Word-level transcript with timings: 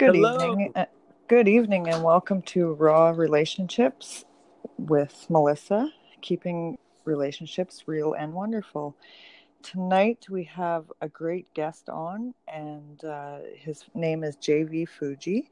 Good 0.00 0.16
Hello. 0.16 0.52
evening. 0.52 0.72
uh, 0.76 0.86
Good 1.28 1.46
evening, 1.46 1.86
and 1.88 2.02
welcome 2.02 2.40
to 2.56 2.72
Raw 2.72 3.10
Relationships 3.10 4.24
with 4.78 5.26
Melissa, 5.28 5.92
keeping 6.22 6.78
relationships 7.04 7.82
real 7.86 8.14
and 8.14 8.32
wonderful. 8.32 8.96
Tonight 9.62 10.24
we 10.30 10.44
have 10.44 10.90
a 11.02 11.08
great 11.10 11.52
guest 11.52 11.90
on, 11.90 12.32
and 12.48 13.04
uh, 13.04 13.40
his 13.54 13.84
name 13.94 14.24
is 14.24 14.38
JV 14.38 14.88
Fuji. 14.88 15.50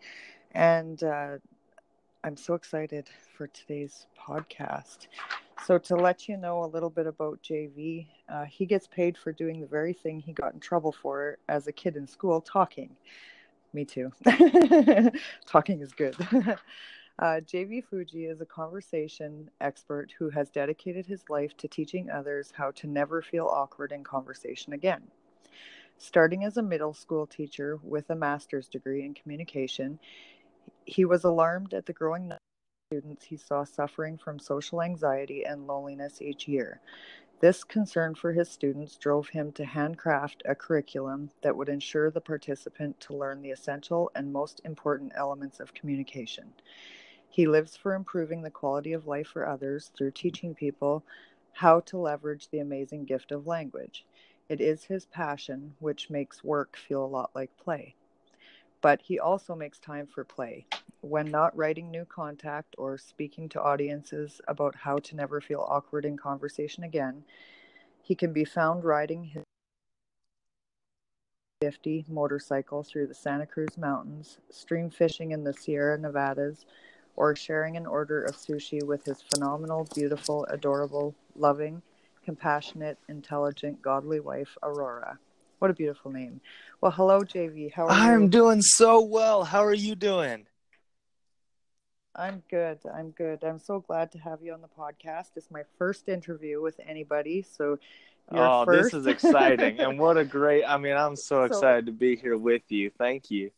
And 0.52 1.02
uh, 1.02 1.36
I'm 2.24 2.38
so 2.38 2.54
excited 2.54 3.10
for 3.36 3.48
today's 3.48 4.06
podcast. 4.18 5.08
So, 5.66 5.76
to 5.76 5.94
let 5.94 6.26
you 6.26 6.38
know 6.38 6.64
a 6.64 6.72
little 6.72 6.88
bit 6.88 7.06
about 7.06 7.42
JV, 7.42 8.06
uh, 8.30 8.46
he 8.46 8.64
gets 8.64 8.86
paid 8.86 9.18
for 9.18 9.30
doing 9.30 9.60
the 9.60 9.66
very 9.66 9.92
thing 9.92 10.20
he 10.20 10.32
got 10.32 10.54
in 10.54 10.60
trouble 10.60 10.92
for 10.92 11.36
as 11.50 11.66
a 11.66 11.72
kid 11.72 11.96
in 11.96 12.06
school 12.06 12.40
talking. 12.40 12.96
Me 13.72 13.84
too. 13.84 14.10
talking 15.46 15.80
is 15.80 15.92
good. 15.92 16.16
Uh, 17.20 17.40
JV 17.40 17.84
Fuji 17.84 18.26
is 18.26 18.40
a 18.40 18.46
conversation 18.46 19.50
expert 19.60 20.12
who 20.16 20.30
has 20.30 20.50
dedicated 20.50 21.04
his 21.04 21.24
life 21.28 21.56
to 21.56 21.66
teaching 21.66 22.08
others 22.10 22.52
how 22.56 22.70
to 22.70 22.86
never 22.86 23.22
feel 23.22 23.46
awkward 23.46 23.90
in 23.90 24.04
conversation 24.04 24.72
again. 24.72 25.02
Starting 25.96 26.44
as 26.44 26.56
a 26.56 26.62
middle 26.62 26.94
school 26.94 27.26
teacher 27.26 27.80
with 27.82 28.08
a 28.10 28.14
master's 28.14 28.68
degree 28.68 29.04
in 29.04 29.14
communication, 29.14 29.98
he 30.84 31.04
was 31.04 31.24
alarmed 31.24 31.74
at 31.74 31.86
the 31.86 31.92
growing 31.92 32.22
number 32.22 32.36
of 32.36 32.96
students 32.96 33.24
he 33.24 33.36
saw 33.36 33.64
suffering 33.64 34.16
from 34.16 34.38
social 34.38 34.80
anxiety 34.80 35.44
and 35.44 35.66
loneliness 35.66 36.22
each 36.22 36.46
year. 36.46 36.80
This 37.40 37.62
concern 37.62 38.16
for 38.16 38.32
his 38.32 38.48
students 38.48 38.96
drove 38.96 39.28
him 39.28 39.52
to 39.52 39.64
handcraft 39.64 40.42
a 40.44 40.56
curriculum 40.56 41.30
that 41.42 41.56
would 41.56 41.68
ensure 41.68 42.10
the 42.10 42.20
participant 42.20 42.98
to 43.00 43.16
learn 43.16 43.42
the 43.42 43.52
essential 43.52 44.10
and 44.16 44.32
most 44.32 44.60
important 44.64 45.12
elements 45.14 45.60
of 45.60 45.72
communication. 45.72 46.52
He 47.28 47.46
lives 47.46 47.76
for 47.76 47.94
improving 47.94 48.42
the 48.42 48.50
quality 48.50 48.92
of 48.92 49.06
life 49.06 49.28
for 49.28 49.46
others 49.46 49.92
through 49.96 50.10
teaching 50.12 50.52
people 50.52 51.04
how 51.52 51.78
to 51.80 51.96
leverage 51.96 52.48
the 52.48 52.58
amazing 52.58 53.04
gift 53.04 53.30
of 53.30 53.46
language. 53.46 54.04
It 54.48 54.60
is 54.60 54.84
his 54.84 55.06
passion, 55.06 55.76
which 55.78 56.10
makes 56.10 56.42
work 56.42 56.76
feel 56.76 57.04
a 57.04 57.06
lot 57.06 57.30
like 57.36 57.56
play. 57.56 57.94
But 58.80 59.02
he 59.02 59.18
also 59.18 59.54
makes 59.54 59.78
time 59.78 60.06
for 60.06 60.24
play. 60.24 60.66
When 61.00 61.30
not 61.30 61.56
writing 61.56 61.90
new 61.90 62.04
contact 62.04 62.74
or 62.78 62.98
speaking 62.98 63.48
to 63.50 63.62
audiences 63.62 64.40
about 64.48 64.74
how 64.74 64.98
to 64.98 65.16
never 65.16 65.40
feel 65.40 65.66
awkward 65.68 66.04
in 66.04 66.16
conversation 66.16 66.84
again, 66.84 67.24
he 68.02 68.14
can 68.14 68.32
be 68.32 68.44
found 68.44 68.84
riding 68.84 69.24
his 69.24 69.44
50 71.60 72.04
motorcycle 72.08 72.84
through 72.84 73.08
the 73.08 73.14
Santa 73.14 73.44
Cruz 73.44 73.76
Mountains, 73.76 74.38
stream 74.48 74.90
fishing 74.90 75.32
in 75.32 75.42
the 75.42 75.52
Sierra 75.52 75.98
Nevadas, 75.98 76.64
or 77.16 77.34
sharing 77.34 77.76
an 77.76 77.84
order 77.84 78.22
of 78.22 78.36
sushi 78.36 78.80
with 78.84 79.04
his 79.04 79.22
phenomenal, 79.22 79.88
beautiful, 79.92 80.44
adorable, 80.46 81.16
loving, 81.34 81.82
compassionate, 82.24 82.96
intelligent, 83.08 83.82
godly 83.82 84.20
wife, 84.20 84.56
Aurora. 84.62 85.18
What 85.58 85.70
a 85.70 85.74
beautiful 85.74 86.12
name. 86.12 86.40
Well, 86.80 86.92
hello, 86.92 87.20
JV. 87.22 87.72
How 87.72 87.84
are 87.86 87.90
I'm 87.90 88.22
you? 88.24 88.28
doing 88.28 88.62
so 88.62 89.00
well. 89.02 89.42
How 89.44 89.64
are 89.64 89.74
you 89.74 89.96
doing? 89.96 90.46
I'm 92.14 92.42
good. 92.48 92.78
I'm 92.92 93.10
good. 93.10 93.42
I'm 93.42 93.58
so 93.58 93.80
glad 93.80 94.12
to 94.12 94.18
have 94.18 94.40
you 94.42 94.52
on 94.52 94.60
the 94.60 94.68
podcast. 94.68 95.30
It's 95.36 95.50
my 95.50 95.62
first 95.76 96.08
interview 96.08 96.60
with 96.62 96.78
anybody, 96.86 97.42
so 97.42 97.78
oh, 98.30 98.64
first. 98.64 98.92
this 98.92 99.00
is 99.00 99.06
exciting. 99.06 99.80
and 99.80 99.98
what 99.98 100.16
a 100.16 100.24
great, 100.38 100.64
I 100.64 100.78
mean, 100.78 100.96
I'm 100.96 101.16
so 101.16 101.40
So- 101.40 101.44
excited 101.44 101.86
to 101.86 101.92
be 101.92 102.14
here 102.16 102.36
with 102.36 102.62
you. 102.68 102.90
Thank 102.96 103.30
you. 103.30 103.50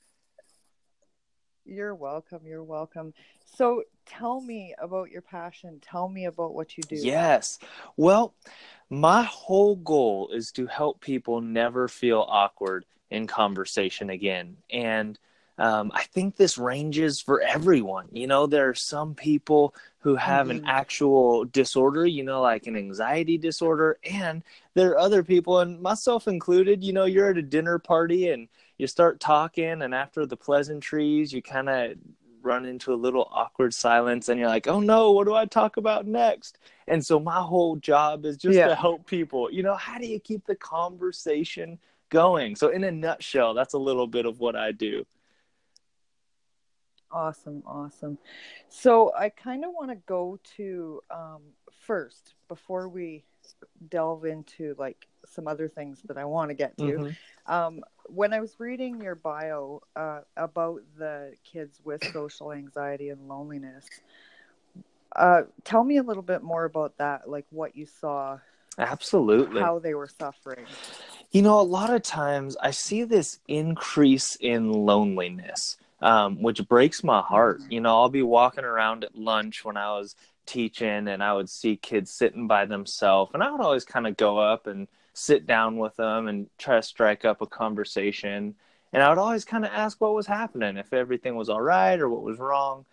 You're 1.66 1.94
welcome. 1.94 2.40
You're 2.46 2.64
welcome. 2.64 3.12
So, 3.56 3.84
tell 4.10 4.40
me 4.40 4.74
about 4.78 5.10
your 5.10 5.22
passion. 5.22 5.80
Tell 5.80 6.08
me 6.08 6.24
about 6.26 6.54
what 6.54 6.76
you 6.78 6.84
do. 6.84 7.12
Yes. 7.12 7.58
Well, 7.96 8.34
my 8.88 9.22
whole 9.22 9.76
goal 9.76 10.30
is 10.32 10.50
to 10.52 10.66
help 10.66 11.00
people 11.00 11.40
never 11.40 11.88
feel 11.88 12.26
awkward 12.28 12.84
in 13.10 13.26
conversation 13.26 14.10
again. 14.10 14.56
And 14.70 15.18
um, 15.58 15.92
I 15.94 16.04
think 16.04 16.36
this 16.36 16.56
ranges 16.58 17.20
for 17.20 17.40
everyone. 17.42 18.08
You 18.12 18.26
know, 18.26 18.46
there 18.46 18.68
are 18.70 18.74
some 18.74 19.14
people 19.14 19.74
who 19.98 20.16
have 20.16 20.48
an 20.48 20.60
Mhm. 20.60 20.64
actual 20.64 21.44
disorder, 21.44 22.06
you 22.06 22.24
know, 22.24 22.40
like 22.40 22.66
an 22.66 22.76
anxiety 22.76 23.36
disorder. 23.38 23.98
And 24.10 24.42
there 24.74 24.90
are 24.92 24.98
other 24.98 25.22
people, 25.22 25.60
and 25.60 25.80
myself 25.82 26.26
included, 26.26 26.82
you 26.82 26.92
know, 26.94 27.04
you're 27.04 27.30
at 27.30 27.36
a 27.36 27.42
dinner 27.42 27.78
party 27.78 28.30
and 28.30 28.48
you 28.78 28.86
start 28.86 29.20
talking, 29.20 29.82
and 29.82 29.94
after 29.94 30.24
the 30.24 30.36
pleasantries, 30.36 31.32
you 31.32 31.42
kind 31.42 31.68
of 31.68 31.92
run 32.42 32.64
into 32.64 32.92
a 32.92 32.96
little 32.96 33.28
awkward 33.32 33.74
silence 33.74 34.28
and 34.28 34.38
you're 34.38 34.48
like, 34.48 34.66
oh 34.66 34.80
no, 34.80 35.12
what 35.12 35.26
do 35.26 35.34
I 35.34 35.46
talk 35.46 35.76
about 35.76 36.06
next? 36.06 36.58
And 36.88 37.04
so 37.04 37.18
my 37.20 37.40
whole 37.40 37.76
job 37.76 38.24
is 38.24 38.36
just 38.36 38.56
Yeah. 38.56 38.68
to 38.68 38.74
help 38.74 39.06
people. 39.06 39.50
You 39.52 39.62
know, 39.62 39.74
how 39.74 39.98
do 39.98 40.06
you 40.06 40.18
keep 40.20 40.46
the 40.46 40.56
conversation 40.56 41.78
going? 42.10 42.56
So, 42.56 42.68
in 42.68 42.84
a 42.84 42.90
nutshell, 42.90 43.54
that's 43.54 43.74
a 43.74 43.78
little 43.78 44.06
bit 44.06 44.26
of 44.26 44.40
what 44.40 44.56
I 44.56 44.72
do. 44.72 45.06
Awesome, 47.12 47.62
awesome. 47.66 48.18
So 48.68 49.12
I 49.18 49.30
kind 49.30 49.64
of 49.64 49.72
want 49.72 49.90
to 49.90 49.96
go 50.06 50.38
to 50.56 51.02
um, 51.10 51.42
first 51.72 52.34
before 52.48 52.88
we 52.88 53.24
delve 53.88 54.24
into 54.24 54.76
like 54.78 55.06
some 55.30 55.48
other 55.48 55.68
things 55.68 56.02
that 56.02 56.18
I 56.18 56.24
want 56.24 56.50
to 56.50 56.54
get 56.54 56.76
to. 56.78 56.84
Mhm. 56.84 57.16
Um, 57.46 57.84
when 58.06 58.32
I 58.32 58.40
was 58.40 58.58
reading 58.58 59.00
your 59.00 59.14
bio 59.14 59.82
uh, 59.96 60.20
about 60.36 60.82
the 60.96 61.34
kids 61.44 61.80
with 61.84 62.02
social 62.12 62.52
anxiety 62.52 63.08
and 63.08 63.28
loneliness, 63.28 63.88
uh, 65.16 65.42
tell 65.64 65.84
me 65.84 65.96
a 65.96 66.02
little 66.02 66.22
bit 66.22 66.42
more 66.42 66.64
about 66.64 66.96
that, 66.98 67.28
like 67.28 67.46
what 67.50 67.76
you 67.76 67.86
saw, 67.86 68.38
Absolutely. 68.78 69.60
how 69.60 69.78
they 69.78 69.94
were 69.94 70.08
suffering. 70.08 70.66
You 71.32 71.42
know, 71.42 71.60
a 71.60 71.62
lot 71.62 71.92
of 71.92 72.02
times 72.02 72.56
I 72.60 72.70
see 72.70 73.04
this 73.04 73.38
increase 73.46 74.36
in 74.40 74.72
loneliness, 74.72 75.76
um, 76.00 76.42
which 76.42 76.66
breaks 76.68 77.04
my 77.04 77.20
heart. 77.20 77.60
Mhm. 77.60 77.72
You 77.72 77.80
know, 77.80 78.00
I'll 78.00 78.08
be 78.08 78.22
walking 78.22 78.64
around 78.64 79.04
at 79.04 79.16
lunch 79.16 79.64
when 79.64 79.76
I 79.76 79.92
was 79.98 80.16
teaching 80.46 81.06
and 81.08 81.22
I 81.22 81.32
would 81.32 81.48
see 81.48 81.76
kids 81.76 82.10
sitting 82.12 82.46
by 82.46 82.64
themselves, 82.64 83.30
and 83.34 83.42
I 83.42 83.50
would 83.50 83.60
always 83.60 83.84
kind 83.84 84.06
of 84.06 84.16
go 84.16 84.38
up 84.38 84.66
and 84.66 84.88
sit 85.20 85.46
down 85.46 85.76
with 85.76 85.94
them 85.96 86.28
and 86.28 86.48
try 86.58 86.76
to 86.76 86.82
strike 86.82 87.24
up 87.24 87.42
a 87.42 87.46
conversation. 87.46 88.54
And 88.92 89.02
I 89.02 89.08
would 89.08 89.18
always 89.18 89.44
kind 89.44 89.64
of 89.64 89.70
ask 89.72 90.00
what 90.00 90.14
was 90.14 90.26
happening, 90.26 90.76
if 90.76 90.92
everything 90.92 91.36
was 91.36 91.48
all 91.48 91.60
right 91.60 92.00
or 92.00 92.08
what 92.08 92.22
was 92.22 92.38
wrong. 92.38 92.84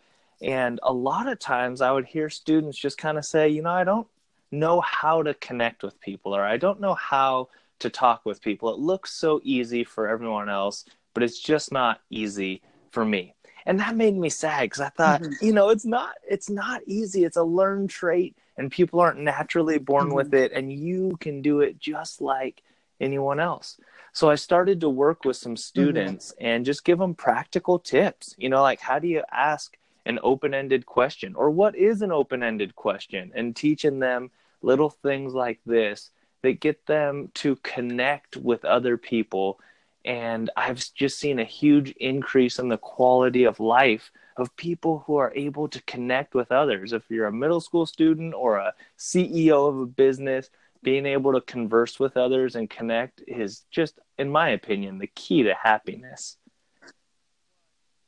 And 0.42 0.80
a 0.84 0.94
lot 0.94 1.28
of 1.28 1.40
times 1.40 1.82
I 1.82 1.92
would 1.92 2.06
hear 2.06 2.30
students 2.30 2.78
just 2.78 2.98
kind 2.98 3.18
of 3.18 3.26
say, 3.26 3.50
you 3.50 3.62
know, 3.62 3.72
I 3.72 3.84
don't 3.84 4.08
know 4.52 4.82
how 4.82 5.24
to 5.24 5.34
connect 5.36 5.84
with 5.84 6.00
people 6.00 6.36
or 6.36 6.44
I 6.44 6.58
don't 6.58 6.80
know 6.80 6.94
how 6.94 7.50
to 7.80 7.90
talk 7.90 8.26
with 8.26 8.42
people. 8.42 8.74
It 8.74 8.80
looks 8.80 9.12
so 9.14 9.40
easy 9.44 9.84
for 9.84 10.08
everyone 10.08 10.50
else, 10.50 10.86
but 11.14 11.24
it's 11.24 11.40
just 11.40 11.72
not 11.72 12.02
easy 12.10 12.62
for 12.92 13.06
me. 13.06 13.34
And 13.66 13.80
that 13.80 13.96
made 13.96 14.16
me 14.16 14.30
sad 14.30 14.64
because 14.64 14.82
I 14.82 14.90
thought, 14.90 15.22
Mhm. 15.22 15.42
you 15.42 15.54
know, 15.54 15.70
it's 15.70 15.86
not 15.86 16.16
it's 16.28 16.50
not 16.50 16.82
easy. 16.86 17.24
It's 17.26 17.38
a 17.38 17.44
learned 17.44 17.90
trait 17.90 18.38
and 18.58 18.72
people 18.72 19.00
aren't 19.00 19.20
naturally 19.20 19.78
born 19.78 20.14
with 20.14 20.28
mm-hmm. 20.28 20.44
it 20.46 20.52
and 20.54 20.72
you 20.72 21.18
can 21.20 21.42
do 21.42 21.62
it 21.62 21.80
just 21.80 22.22
like 22.22 22.64
anyone 23.00 23.40
else. 23.40 23.80
So 24.14 24.30
I 24.30 24.36
started 24.36 24.82
to 24.82 24.90
work 24.90 25.26
with 25.26 25.38
some 25.38 25.54
mm-hmm. 25.54 25.58
students 25.58 26.34
and 26.40 26.66
just 26.66 26.84
give 26.84 26.98
them 26.98 27.14
practical 27.14 27.80
tips. 27.80 28.36
You 28.38 28.50
know, 28.50 28.62
like 28.62 28.80
how 28.80 29.00
do 29.00 29.08
you 29.08 29.24
ask 29.32 29.78
an 30.06 30.20
open-ended 30.24 30.86
question 30.86 31.36
or 31.36 31.50
what 31.50 31.76
is 31.76 32.02
an 32.02 32.12
open-ended 32.12 32.76
question 32.76 33.32
and 33.36 33.56
teaching 33.56 34.00
them 34.00 34.32
little 34.62 34.90
things 34.90 35.34
like 35.34 35.60
this 35.66 36.10
that 36.42 36.60
get 36.60 36.86
them 36.86 37.30
to 37.36 37.58
connect 37.58 38.38
with 38.38 38.64
other 38.66 38.98
people 38.98 39.60
and 40.08 40.50
i've 40.58 40.84
just 40.96 41.20
seen 41.20 41.40
a 41.40 41.46
huge 41.46 41.92
increase 42.00 42.60
in 42.60 42.70
the 42.70 42.78
quality 42.80 43.44
of 43.46 43.60
life 43.60 44.12
of 44.38 44.56
people 44.58 45.04
who 45.08 45.18
are 45.18 45.34
able 45.36 45.68
to 45.68 45.82
connect 45.84 46.36
with 46.36 46.52
others 46.52 46.94
if 46.94 47.04
you're 47.10 47.28
a 47.28 47.32
middle 47.34 47.62
school 47.62 47.86
student 47.86 48.34
or 48.34 48.58
a 48.58 48.74
ceo 48.98 49.70
of 49.70 49.80
a 49.80 49.86
business 49.86 50.50
being 50.84 51.06
able 51.06 51.34
to 51.34 51.42
converse 51.42 52.00
with 52.00 52.18
others 52.18 52.56
and 52.56 52.70
connect 52.70 53.22
is 53.28 53.66
just 53.72 54.00
in 54.18 54.30
my 54.30 54.50
opinion 54.50 55.00
the 55.00 55.08
key 55.08 55.44
to 55.44 55.54
happiness 55.54 56.38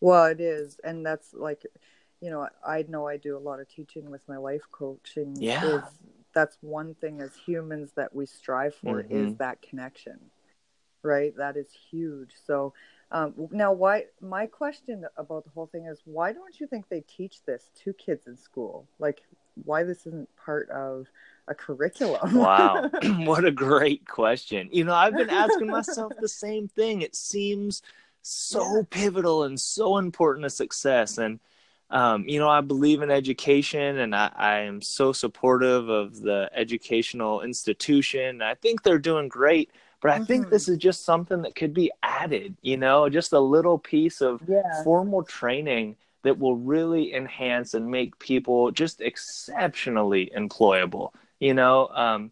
Well, 0.02 0.26
it 0.26 0.40
is, 0.40 0.80
and 0.84 1.06
that's 1.06 1.34
like, 1.34 1.66
you 2.22 2.30
know, 2.32 2.48
I 2.66 2.86
know 2.88 3.08
I 3.08 3.18
do 3.18 3.38
a 3.38 3.40
lot 3.40 3.60
of 3.60 3.68
teaching 3.68 4.10
with 4.10 4.28
my 4.30 4.38
life 4.38 4.64
coaching. 4.72 5.36
Yeah. 5.40 5.66
is 5.66 5.84
that's 6.34 6.58
one 6.62 6.96
thing 6.96 7.22
as 7.22 7.36
humans 7.46 7.92
that 7.96 8.16
we 8.16 8.26
strive 8.26 8.76
for 8.76 9.02
is 9.02 9.34
Mhm. 9.34 9.38
that 9.40 9.62
connection, 9.62 10.32
right? 11.04 11.36
That 11.38 11.58
is 11.58 11.68
huge. 11.92 12.32
So 12.46 12.74
um, 13.12 13.34
now, 13.52 13.74
why? 13.74 14.06
My 14.22 14.46
question 14.46 15.06
about 15.18 15.44
the 15.44 15.50
whole 15.52 15.68
thing 15.68 15.86
is, 15.86 16.02
why 16.06 16.32
don't 16.32 16.60
you 16.60 16.68
think 16.68 16.90
they 16.90 17.02
teach 17.02 17.44
this 17.46 17.72
to 17.84 17.94
kids 17.94 18.28
in 18.28 18.38
school? 18.38 18.88
Like, 19.00 19.24
why 19.64 19.84
this 19.84 20.06
isn't 20.06 20.30
part 20.38 20.70
of 20.70 21.08
a 21.48 21.56
curriculum? 21.56 22.32
Wow. 22.34 22.86
what 23.02 23.46
a 23.46 23.52
great 23.52 24.08
question. 24.08 24.70
You 24.72 24.84
know, 24.84 24.94
I've 24.94 25.16
been 25.16 25.30
asking 25.30 25.70
myself 25.70 26.14
the 26.20 26.28
same 26.30 26.68
thing. 26.68 27.02
It 27.02 27.16
seems 27.16 27.82
so 28.22 28.60
Yeah. 28.62 28.82
pivotal 28.84 29.44
and 29.44 29.60
so 29.60 29.98
important 29.98 30.44
to 30.44 30.50
success. 30.50 31.18
And 31.18 31.40
um, 31.92 32.26
you 32.28 32.40
know, 32.40 32.50
I 32.50 32.62
believe 32.62 33.02
in 33.02 33.10
education, 33.10 33.98
and 33.98 34.16
I, 34.16 34.32
I 34.36 34.56
am 34.60 34.80
so 34.82 35.12
supportive 35.12 35.90
of 35.90 36.22
the 36.22 36.48
educational 36.54 37.42
institution. 37.42 38.44
I 38.44 38.54
think 38.54 38.84
they're 38.84 39.00
doing 39.00 39.28
great, 39.28 39.72
but 40.02 40.12
I 40.12 40.20
think 40.20 40.48
Mhm. 40.48 40.50
this 40.50 40.68
is 40.70 40.78
just 40.78 41.04
something 41.06 41.42
that 41.44 41.56
could 41.56 41.74
be 41.74 41.92
added. 42.04 42.56
You 42.62 42.78
know, 42.78 43.10
just 43.10 43.34
a 43.34 43.40
little 43.40 43.78
piece 43.78 44.22
of 44.22 44.42
Yeah. 44.48 44.84
formal 44.84 45.24
training 45.24 45.98
that 46.24 46.38
will 46.40 46.56
really 46.56 47.14
enhance 47.14 47.74
and 47.74 47.90
make 47.90 48.18
people 48.20 48.72
just 48.72 49.02
exceptionally 49.02 50.32
employable. 50.36 51.14
You 51.40 51.54
know, 51.54 51.88
um, 51.90 52.32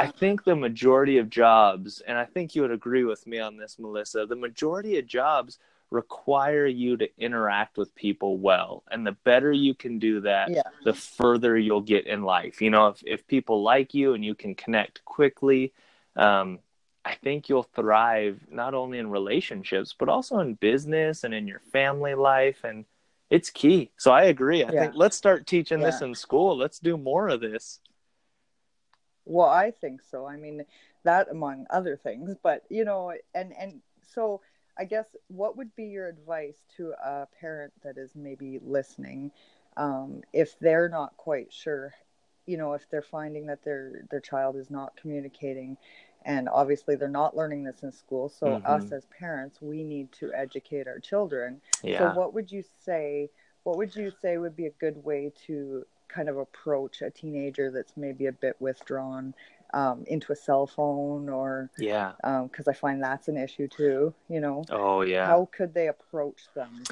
I 0.00 0.06
think 0.08 0.44
the 0.44 0.56
majority 0.56 1.18
of 1.18 1.30
jobs, 1.30 2.00
and 2.00 2.18
I 2.18 2.24
think 2.24 2.54
you 2.54 2.62
would 2.62 2.70
agree 2.72 3.04
with 3.04 3.26
me 3.26 3.38
on 3.38 3.56
this, 3.56 3.78
Melissa, 3.78 4.26
the 4.26 4.36
majority 4.36 4.98
of 4.98 5.06
jobs 5.06 5.58
require 5.90 6.66
you 6.66 6.96
to 6.96 7.08
interact 7.18 7.76
with 7.76 7.94
people 7.94 8.38
well. 8.38 8.82
And 8.90 9.06
the 9.06 9.12
better 9.12 9.52
you 9.52 9.74
can 9.74 9.98
do 9.98 10.20
that, 10.22 10.50
Yeah. 10.50 10.62
the 10.84 10.94
further 10.94 11.56
you'll 11.58 11.82
get 11.82 12.06
in 12.06 12.22
life. 12.22 12.62
You 12.62 12.70
know, 12.70 12.88
if, 12.88 13.02
if 13.06 13.26
people 13.26 13.62
like 13.62 13.92
you 13.94 14.14
and 14.14 14.24
you 14.24 14.34
can 14.34 14.54
connect 14.54 15.04
quickly, 15.04 15.72
um, 16.16 16.60
I 17.04 17.14
think 17.16 17.48
you'll 17.48 17.64
thrive 17.64 18.40
not 18.50 18.74
only 18.74 18.98
in 18.98 19.10
relationships, 19.10 19.94
but 19.98 20.08
also 20.08 20.38
in 20.38 20.54
business 20.54 21.24
and 21.24 21.34
in 21.34 21.48
your 21.48 21.60
family 21.72 22.14
life. 22.14 22.64
And 22.64 22.84
it's 23.30 23.50
key. 23.50 23.90
So 23.96 24.12
I 24.12 24.24
agree. 24.24 24.64
I 24.64 24.72
Yeah. 24.72 24.82
think 24.82 24.94
let's 24.96 25.16
start 25.16 25.46
teaching 25.46 25.82
this 25.82 26.00
in 26.00 26.14
school. 26.14 26.56
Let's 26.56 26.78
do 26.78 26.96
more 26.96 27.28
of 27.28 27.40
this. 27.40 27.80
Well, 29.24 29.48
I 29.48 29.70
think 29.70 30.02
so. 30.02 30.26
I 30.26 30.36
mean, 30.36 30.64
that 31.04 31.28
among 31.30 31.66
other 31.70 31.96
things, 31.96 32.36
but 32.42 32.64
you 32.68 32.84
know, 32.84 33.12
and 33.34 33.52
and 33.58 33.80
so 34.02 34.40
I 34.78 34.84
guess 34.84 35.06
what 35.28 35.56
would 35.56 35.74
be 35.76 35.84
your 35.84 36.08
advice 36.08 36.56
to 36.76 36.92
a 36.92 37.26
parent 37.40 37.72
that 37.82 37.98
is 37.98 38.14
maybe 38.14 38.58
listening, 38.60 39.30
um, 39.76 40.22
if 40.32 40.58
they're 40.58 40.88
not 40.88 41.16
quite 41.16 41.52
sure, 41.52 41.94
you 42.46 42.56
know, 42.56 42.72
if 42.74 42.88
they're 42.90 43.02
finding 43.02 43.46
that 43.46 43.62
their 43.64 44.02
their 44.10 44.20
child 44.20 44.56
is 44.56 44.70
not 44.70 44.96
communicating, 44.96 45.76
and 46.24 46.48
obviously 46.48 46.96
they're 46.96 47.08
not 47.08 47.36
learning 47.36 47.64
this 47.64 47.82
in 47.82 47.92
school. 47.92 48.28
So 48.28 48.46
Mhm. 48.46 48.66
us 48.66 48.92
as 48.92 49.04
parents, 49.06 49.60
we 49.60 49.82
need 49.82 50.12
to 50.12 50.32
educate 50.32 50.86
our 50.86 50.98
children. 50.98 51.60
Yeah. 51.82 51.98
So 52.12 52.18
what 52.18 52.34
would 52.34 52.50
you 52.50 52.62
say? 52.80 53.30
What 53.64 53.76
would 53.76 53.94
you 53.94 54.10
say 54.10 54.38
would 54.38 54.56
be 54.56 54.66
a 54.66 54.70
good 54.70 55.04
way 55.04 55.32
to 55.46 55.86
kind 56.08 56.28
of 56.28 56.36
approach 56.36 57.00
a 57.00 57.10
teenager 57.10 57.70
that's 57.70 57.96
maybe 57.96 58.26
a 58.26 58.32
bit 58.32 58.56
withdrawn 58.60 59.34
um, 59.74 60.04
into 60.06 60.32
a 60.32 60.36
cell 60.36 60.66
phone, 60.66 61.30
or 61.30 61.70
yeah. 61.78 62.12
because 62.42 62.68
I 62.68 62.74
find 62.74 63.02
that's 63.02 63.28
an 63.28 63.38
issue 63.38 63.68
too. 63.68 64.12
You 64.28 64.40
know, 64.40 64.64
Oh, 64.70 65.00
yeah. 65.00 65.26
how 65.26 65.48
could 65.50 65.72
they 65.72 65.88
approach 65.88 66.52
them? 66.54 66.84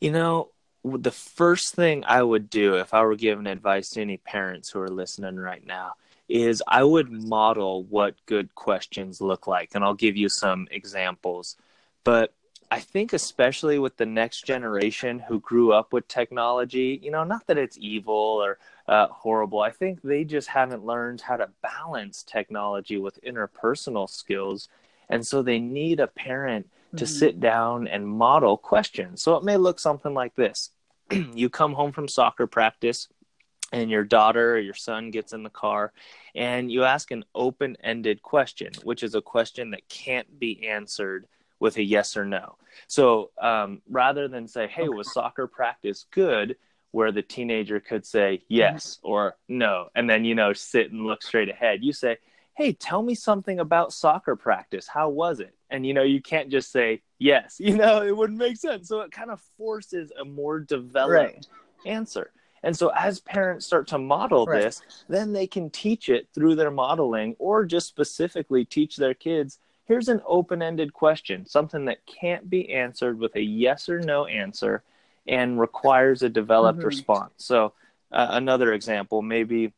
You 0.00 0.10
know, 0.10 0.50
the 0.82 1.12
first 1.12 1.74
thing 1.74 2.04
I 2.06 2.22
would 2.22 2.50
do 2.50 2.74
if 2.76 2.94
I 2.94 3.02
were 3.02 3.14
giving 3.14 3.46
advice 3.46 3.90
to 3.90 4.00
any 4.00 4.16
parents 4.16 4.70
who 4.70 4.80
are 4.80 4.88
listening 4.88 5.36
right 5.36 5.64
now 5.64 5.94
is 6.30 6.62
I 6.68 6.84
would 6.84 7.10
model 7.10 7.82
what 7.84 8.14
good 8.26 8.54
questions 8.54 9.20
look 9.20 9.46
like. 9.46 9.70
And 9.74 9.84
I'll 9.84 9.94
give 9.94 10.16
you 10.16 10.28
some 10.28 10.68
examples. 10.70 11.56
But 12.04 12.32
I 12.70 12.78
think, 12.78 13.12
especially 13.12 13.80
with 13.80 13.96
the 13.96 14.06
next 14.06 14.46
generation 14.46 15.18
who 15.18 15.40
grew 15.40 15.72
up 15.72 15.92
with 15.92 16.06
technology, 16.06 17.00
you 17.02 17.10
know, 17.10 17.24
not 17.24 17.46
that 17.48 17.58
it's 17.58 17.76
evil 17.80 18.14
or 18.14 18.58
uh, 18.86 19.08
horrible, 19.08 19.60
I 19.60 19.70
think 19.70 20.02
they 20.02 20.22
just 20.22 20.48
haven't 20.48 20.84
learned 20.84 21.20
how 21.20 21.36
to 21.36 21.48
balance 21.62 22.22
technology 22.22 22.96
with 22.96 23.18
interpersonal 23.22 24.08
skills. 24.08 24.68
And 25.08 25.26
so 25.26 25.42
they 25.42 25.58
need 25.58 25.98
a 25.98 26.06
parent 26.06 26.70
to 26.96 27.04
Mhm. 27.04 27.08
sit 27.08 27.40
down 27.40 27.88
and 27.88 28.06
model 28.06 28.56
questions. 28.56 29.22
So 29.22 29.36
it 29.36 29.42
may 29.44 29.56
look 29.56 29.80
something 29.80 30.14
like 30.14 30.36
this 30.36 30.70
You 31.34 31.50
come 31.50 31.72
home 31.74 31.90
from 31.90 32.06
soccer 32.06 32.46
practice, 32.46 33.08
and 33.72 33.90
your 33.90 34.04
daughter 34.04 34.54
or 34.54 34.58
your 34.58 34.74
son 34.74 35.10
gets 35.10 35.32
in 35.32 35.42
the 35.42 35.50
car, 35.50 35.92
and 36.34 36.70
you 36.70 36.84
ask 36.84 37.10
an 37.10 37.24
open 37.34 37.76
ended 37.82 38.22
question, 38.22 38.72
which 38.82 39.02
is 39.02 39.14
a 39.14 39.22
question 39.22 39.70
that 39.70 39.88
can't 39.88 40.38
be 40.38 40.68
answered 40.68 41.26
with 41.58 41.76
a 41.76 41.82
yes 41.82 42.16
or 42.16 42.24
no. 42.24 42.56
So 42.86 43.30
um, 43.40 43.82
rather 43.88 44.28
than 44.28 44.48
say, 44.48 44.66
Hey, 44.66 44.88
was 44.88 45.08
soccer 45.08 45.46
practice 45.46 46.06
good? 46.10 46.56
Where 46.92 47.12
the 47.12 47.22
teenager 47.22 47.78
could 47.78 48.04
say 48.04 48.42
yes 48.48 48.98
or 49.02 49.36
no, 49.48 49.90
and 49.94 50.10
then, 50.10 50.24
you 50.24 50.34
know, 50.34 50.52
sit 50.52 50.90
and 50.90 51.06
look 51.06 51.22
straight 51.22 51.48
ahead, 51.48 51.84
you 51.84 51.92
say, 51.92 52.16
hey 52.54 52.72
tell 52.72 53.02
me 53.02 53.14
something 53.14 53.60
about 53.60 53.92
soccer 53.92 54.36
practice. 54.36 54.86
How 54.86 55.08
was 55.08 55.40
it? 55.40 55.54
And 55.70 55.86
you 55.86 55.94
know 55.94 56.02
you 56.02 56.20
can't 56.20 56.50
just 56.50 56.70
say 56.70 57.02
yes. 57.18 57.56
You 57.60 57.76
know 57.76 58.02
it 58.02 58.16
wouldn't 58.16 58.38
make 58.38 58.56
sense. 58.56 58.88
So 58.88 59.00
it 59.00 59.12
kind 59.12 59.30
of 59.30 59.40
forces 59.56 60.12
a 60.20 60.24
more 60.24 60.60
developed 60.60 61.10
Right. 61.12 61.46
answer 61.86 62.32
and 62.62 62.76
so 62.76 62.90
as 62.96 63.20
parents 63.20 63.66
start 63.66 63.86
to 63.88 63.98
model 63.98 64.46
Right. 64.46 64.60
this 64.62 64.82
then 65.08 65.32
they 65.32 65.46
can 65.46 65.70
teach 65.70 66.08
it 66.08 66.28
through 66.34 66.54
their 66.54 66.70
modeling 66.70 67.34
or 67.38 67.64
just 67.64 67.88
specifically 67.88 68.64
teach 68.64 68.96
their 68.96 69.14
kids 69.14 69.58
here's 69.86 70.08
an 70.08 70.20
open-ended 70.26 70.92
question 70.92 71.46
something 71.46 71.84
that 71.84 72.04
can't 72.06 72.48
be 72.50 72.72
answered 72.72 73.18
with 73.18 73.34
a 73.36 73.42
yes 73.42 73.88
or 73.88 73.98
no 74.00 74.26
answer 74.26 74.82
and 75.26 75.60
requires 75.60 76.22
a 76.22 76.28
developed 76.28 76.80
Mhm. 76.80 76.86
response 76.86 77.32
so 77.36 77.72
uh, 78.12 78.28
another 78.30 78.72
example 78.72 79.22
maybe 79.22 79.72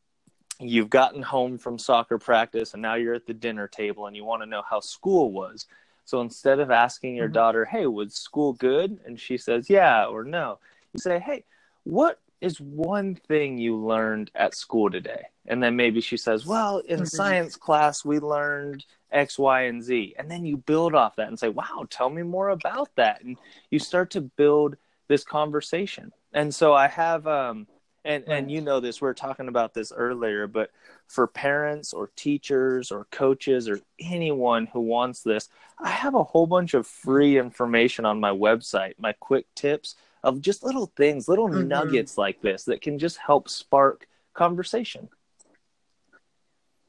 you've 0.60 0.90
gotten 0.90 1.22
home 1.22 1.58
from 1.58 1.78
soccer 1.78 2.18
practice 2.18 2.72
and 2.72 2.82
now 2.82 2.94
you're 2.94 3.14
at 3.14 3.26
the 3.26 3.34
dinner 3.34 3.66
table 3.66 4.06
and 4.06 4.14
you 4.14 4.24
want 4.24 4.42
to 4.42 4.46
know 4.46 4.62
how 4.68 4.78
school 4.78 5.32
was. 5.32 5.66
So 6.04 6.20
instead 6.20 6.60
of 6.60 6.70
asking 6.70 7.16
your 7.16 7.28
Mhm. 7.28 7.32
daughter, 7.32 7.64
"Hey, 7.64 7.86
was 7.86 8.14
school 8.14 8.52
good?" 8.52 9.00
and 9.04 9.18
she 9.18 9.36
says, 9.38 9.68
"Yeah" 9.68 10.06
or 10.06 10.22
"No," 10.22 10.60
you 10.92 11.00
say, 11.00 11.18
"Hey, 11.18 11.44
what 11.82 12.20
is 12.42 12.60
one 12.60 13.14
thing 13.14 13.56
you 13.58 13.76
learned 13.76 14.30
at 14.34 14.54
school 14.54 14.90
today?" 14.90 15.24
And 15.46 15.62
then 15.62 15.76
maybe 15.76 16.00
she 16.02 16.16
says, 16.18 16.46
"Well, 16.46 16.78
in 16.80 17.00
Mhm. 17.00 17.08
science 17.08 17.56
class 17.56 18.04
we 18.04 18.18
learned 18.20 18.84
X, 19.10 19.38
Y, 19.38 19.62
and 19.62 19.82
Z." 19.82 20.14
And 20.18 20.30
then 20.30 20.44
you 20.44 20.58
build 20.58 20.94
off 20.94 21.16
that 21.16 21.28
and 21.28 21.38
say, 21.38 21.48
"Wow, 21.48 21.86
tell 21.88 22.10
me 22.10 22.22
more 22.22 22.50
about 22.50 22.94
that." 22.96 23.22
And 23.22 23.38
you 23.70 23.78
start 23.78 24.10
to 24.10 24.20
build 24.20 24.76
this 25.08 25.24
conversation. 25.24 26.12
And 26.32 26.54
so 26.54 26.74
I 26.74 26.88
have 26.88 27.26
um 27.26 27.66
and 28.04 28.24
and 28.28 28.50
you 28.50 28.60
know 28.60 28.80
this 28.80 29.00
we 29.00 29.06
were 29.06 29.14
talking 29.14 29.48
about 29.48 29.74
this 29.74 29.92
earlier 29.94 30.46
but 30.46 30.70
for 31.06 31.26
parents 31.26 31.92
or 31.92 32.10
teachers 32.16 32.90
or 32.90 33.06
coaches 33.10 33.68
or 33.68 33.80
anyone 34.00 34.66
who 34.72 34.80
wants 34.80 35.22
this 35.22 35.48
i 35.78 35.90
have 35.90 36.14
a 36.14 36.24
whole 36.24 36.46
bunch 36.46 36.74
of 36.74 36.86
free 36.86 37.38
information 37.38 38.04
on 38.04 38.18
my 38.20 38.30
website 38.30 38.94
my 38.98 39.12
quick 39.12 39.46
tips 39.54 39.94
of 40.22 40.40
just 40.40 40.62
little 40.62 40.86
things 40.96 41.28
little 41.28 41.48
Mhm. 41.48 41.66
nuggets 41.66 42.16
like 42.18 42.40
this 42.42 42.64
that 42.64 42.80
can 42.80 42.98
just 42.98 43.18
help 43.18 43.48
spark 43.48 44.06
conversation 44.34 45.08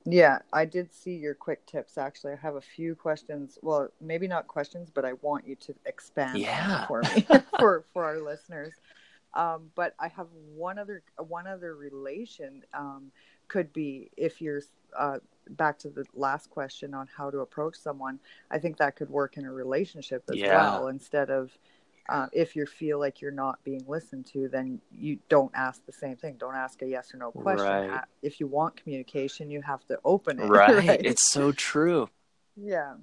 Yeah, 0.06 0.40
I 0.52 0.66
did 0.66 0.94
see 0.94 1.16
your 1.16 1.34
quick 1.34 1.66
tips. 1.66 1.98
Actually, 1.98 2.34
I 2.34 2.36
have 2.38 2.56
a 2.56 2.62
few 2.62 2.94
questions. 2.94 3.58
Well, 3.62 3.88
maybe 4.02 4.28
not 4.28 4.48
questions, 4.50 4.90
but 4.94 5.06
I 5.06 5.14
want 5.14 5.48
you 5.48 5.56
to 5.56 5.74
expand 5.86 6.40
Yeah. 6.40 6.86
for 6.88 7.02
me 7.04 7.26
for 7.58 7.86
for 7.94 8.04
our 8.04 8.20
listeners. 8.20 8.74
Um, 9.34 9.72
but 9.76 9.96
I 10.00 10.10
have 10.10 10.28
one 10.56 10.78
other 10.78 11.04
one 11.18 11.48
other 11.48 11.74
relation 11.76 12.66
um, 12.74 13.12
could 13.48 13.72
be 13.72 14.10
if 14.18 14.42
you're 14.42 14.62
uh, 14.98 15.20
back 15.52 15.80
to 15.80 15.90
the 15.90 16.06
last 16.14 16.50
question 16.50 16.94
on 16.94 17.08
how 17.08 17.32
to 17.32 17.40
approach 17.40 17.78
someone. 17.78 18.20
I 18.52 18.60
think 18.60 18.78
that 18.78 18.98
could 18.98 19.10
work 19.10 19.38
in 19.38 19.46
a 19.46 19.54
relationship 19.54 20.24
as 20.30 20.36
Yeah. 20.38 20.70
well. 20.70 20.88
Instead 20.88 21.30
of 21.30 21.58
uh, 22.10 22.28
if 22.34 22.56
you 22.56 22.66
feel 22.66 23.00
like 23.00 23.22
you're 23.22 23.32
not 23.32 23.64
being 23.64 23.84
listened 23.88 24.26
to, 24.28 24.50
then 24.50 24.80
you 24.92 25.20
don't 25.30 25.52
ask 25.56 25.86
the 25.86 25.94
same 25.94 26.18
thing. 26.18 26.36
Don't 26.38 26.56
ask 26.56 26.82
a 26.82 26.88
yes 26.88 27.14
or 27.14 27.18
no 27.18 27.32
question. 27.32 27.66
Right. 27.66 28.02
If 28.22 28.40
you 28.40 28.48
want 28.48 28.76
communication, 28.76 29.50
you 29.50 29.62
have 29.62 29.86
to 29.88 29.98
open 30.04 30.40
it. 30.40 30.44
right 30.50 31.06
it's 31.06 31.32
so 31.32 31.52
true 31.52 32.10
yeah. 32.56 32.94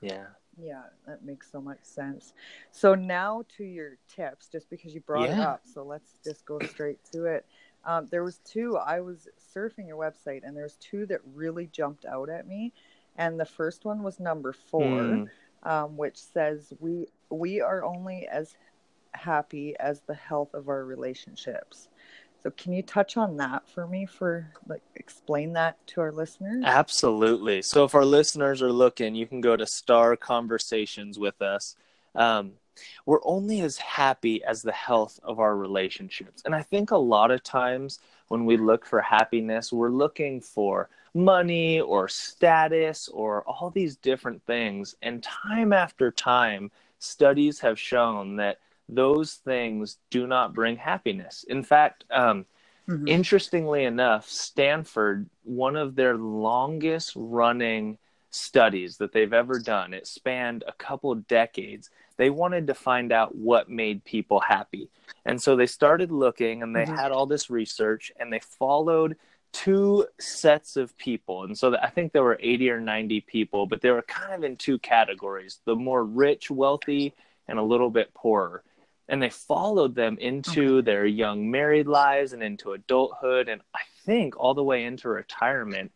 yeah 0.00 0.26
Yeah, 0.60 0.82
that 1.06 1.24
makes 1.24 1.50
so 1.50 1.60
much 1.60 1.78
sense. 1.82 2.32
So 2.70 2.94
now 2.94 3.44
to 3.56 3.64
your 3.64 3.96
tips, 4.14 4.48
just 4.48 4.68
because 4.70 4.94
you 4.94 5.00
brought 5.00 5.30
it 5.30 5.38
up. 5.38 5.62
So 5.64 5.82
let's 5.82 6.18
just 6.24 6.44
go 6.44 6.58
straight 6.60 6.98
to 7.12 7.26
it. 7.26 7.46
Um, 7.84 8.06
there 8.10 8.24
was 8.24 8.38
two. 8.44 8.76
I 8.76 9.00
was 9.00 9.28
surfing 9.54 9.86
your 9.86 9.96
website, 9.96 10.42
and 10.44 10.56
there's 10.56 10.76
two 10.76 11.06
that 11.06 11.20
really 11.34 11.68
jumped 11.68 12.04
out 12.04 12.28
at 12.28 12.46
me. 12.46 12.72
And 13.16 13.38
the 13.38 13.46
first 13.46 13.84
one 13.84 14.02
was 14.02 14.20
number 14.20 14.52
four, 14.52 15.00
Mm, 15.02 15.28
um, 15.62 15.96
which 15.96 16.16
says 16.16 16.72
we 16.80 17.06
we 17.30 17.60
are 17.60 17.84
only 17.84 18.26
as 18.26 18.56
happy 19.12 19.74
as 19.78 20.00
the 20.00 20.14
health 20.14 20.54
of 20.54 20.68
our 20.68 20.84
relationships. 20.84 21.88
So 22.42 22.50
can 22.50 22.72
you 22.72 22.82
touch 22.82 23.16
on 23.16 23.36
that 23.38 23.68
for 23.68 23.86
me? 23.86 24.06
For 24.06 24.52
like 24.68 24.82
explain 24.94 25.54
that 25.54 25.84
to 25.88 26.00
our 26.00 26.12
listeners. 26.12 26.64
Absolutely. 26.64 27.62
So 27.62 27.84
if 27.84 27.94
our 27.94 28.04
listeners 28.04 28.62
are 28.62 28.72
looking, 28.72 29.14
you 29.14 29.26
can 29.26 29.40
go 29.40 29.56
to 29.56 29.66
Star 29.66 30.16
Conversations 30.16 31.18
with 31.18 31.42
us. 31.42 31.76
Um, 32.14 32.52
we're 33.06 33.24
only 33.24 33.60
as 33.60 33.76
happy 33.78 34.42
as 34.44 34.62
the 34.62 34.72
health 34.72 35.18
of 35.22 35.40
our 35.40 35.56
relationships. 35.56 36.42
And 36.44 36.54
I 36.54 36.62
think 36.62 36.90
a 36.90 36.96
lot 36.96 37.30
of 37.30 37.42
times 37.42 37.98
when 38.28 38.44
we 38.44 38.56
look 38.56 38.84
for 38.84 39.00
happiness, 39.00 39.72
we're 39.72 39.90
looking 39.90 40.40
for 40.40 40.88
money 41.14 41.80
or 41.80 42.08
status 42.08 43.08
or 43.08 43.42
all 43.42 43.70
these 43.70 43.96
different 43.96 44.42
things. 44.44 44.94
And 45.02 45.22
time 45.22 45.72
after 45.72 46.10
time, 46.10 46.70
studies 46.98 47.60
have 47.60 47.78
shown 47.78 48.36
that 48.36 48.58
those 48.88 49.34
things 49.34 49.98
do 50.10 50.26
not 50.26 50.54
bring 50.54 50.76
happiness. 50.76 51.44
In 51.48 51.62
fact, 51.62 52.04
um, 52.10 52.46
mm-hmm. 52.88 53.06
interestingly 53.06 53.84
enough, 53.84 54.28
Stanford, 54.28 55.28
one 55.44 55.76
of 55.76 55.94
their 55.94 56.16
longest 56.16 57.12
running 57.14 57.98
studies 58.30 58.96
that 58.98 59.12
they've 59.12 59.32
ever 59.32 59.58
done, 59.58 59.94
it 59.94 60.06
spanned 60.06 60.64
a 60.66 60.72
couple 60.72 61.14
decades. 61.14 61.90
They 62.18 62.30
wanted 62.30 62.66
to 62.66 62.74
find 62.74 63.12
out 63.12 63.34
what 63.34 63.70
made 63.70 64.04
people 64.04 64.40
happy. 64.40 64.90
And 65.24 65.40
so 65.40 65.56
they 65.56 65.66
started 65.66 66.12
looking 66.12 66.62
and 66.62 66.74
they 66.74 66.84
mm-hmm. 66.84 66.96
had 66.96 67.12
all 67.12 67.26
this 67.26 67.48
research 67.48 68.12
and 68.18 68.32
they 68.32 68.40
followed 68.40 69.16
two 69.52 70.06
sets 70.20 70.76
of 70.76 70.96
people. 70.98 71.44
And 71.44 71.56
so 71.56 71.76
I 71.76 71.90
think 71.90 72.12
there 72.12 72.22
were 72.22 72.38
80 72.40 72.70
or 72.70 72.80
90 72.80 73.20
people, 73.22 73.66
but 73.66 73.80
they 73.80 73.90
were 73.90 74.02
kind 74.02 74.34
of 74.34 74.44
in 74.44 74.56
two 74.56 74.78
categories 74.78 75.60
the 75.64 75.74
more 75.74 76.04
rich, 76.04 76.50
wealthy, 76.50 77.14
and 77.46 77.58
a 77.58 77.62
little 77.62 77.90
bit 77.90 78.12
poorer. 78.14 78.62
And 79.08 79.22
they 79.22 79.30
followed 79.30 79.94
them 79.94 80.18
into 80.20 80.78
okay. 80.78 80.84
their 80.84 81.06
young 81.06 81.50
married 81.50 81.86
lives 81.86 82.34
and 82.34 82.42
into 82.42 82.72
adulthood, 82.72 83.48
and 83.48 83.62
I 83.74 83.80
think 84.04 84.36
all 84.36 84.52
the 84.52 84.62
way 84.62 84.84
into 84.84 85.08
retirement. 85.08 85.92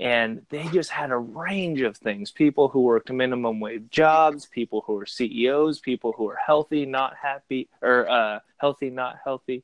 And 0.00 0.44
they 0.48 0.66
just 0.68 0.90
had 0.90 1.10
a 1.10 1.18
range 1.18 1.82
of 1.82 1.96
things 1.96 2.30
people 2.30 2.68
who 2.68 2.80
worked 2.80 3.12
minimum 3.12 3.60
wage 3.60 3.84
jobs, 3.90 4.46
people 4.46 4.82
who 4.86 4.94
were 4.94 5.06
CEOs, 5.06 5.78
people 5.78 6.12
who 6.12 6.24
were 6.24 6.38
healthy, 6.44 6.86
not 6.86 7.14
happy, 7.20 7.68
or 7.82 8.08
uh, 8.10 8.40
healthy, 8.58 8.90
not 8.90 9.18
healthy 9.22 9.62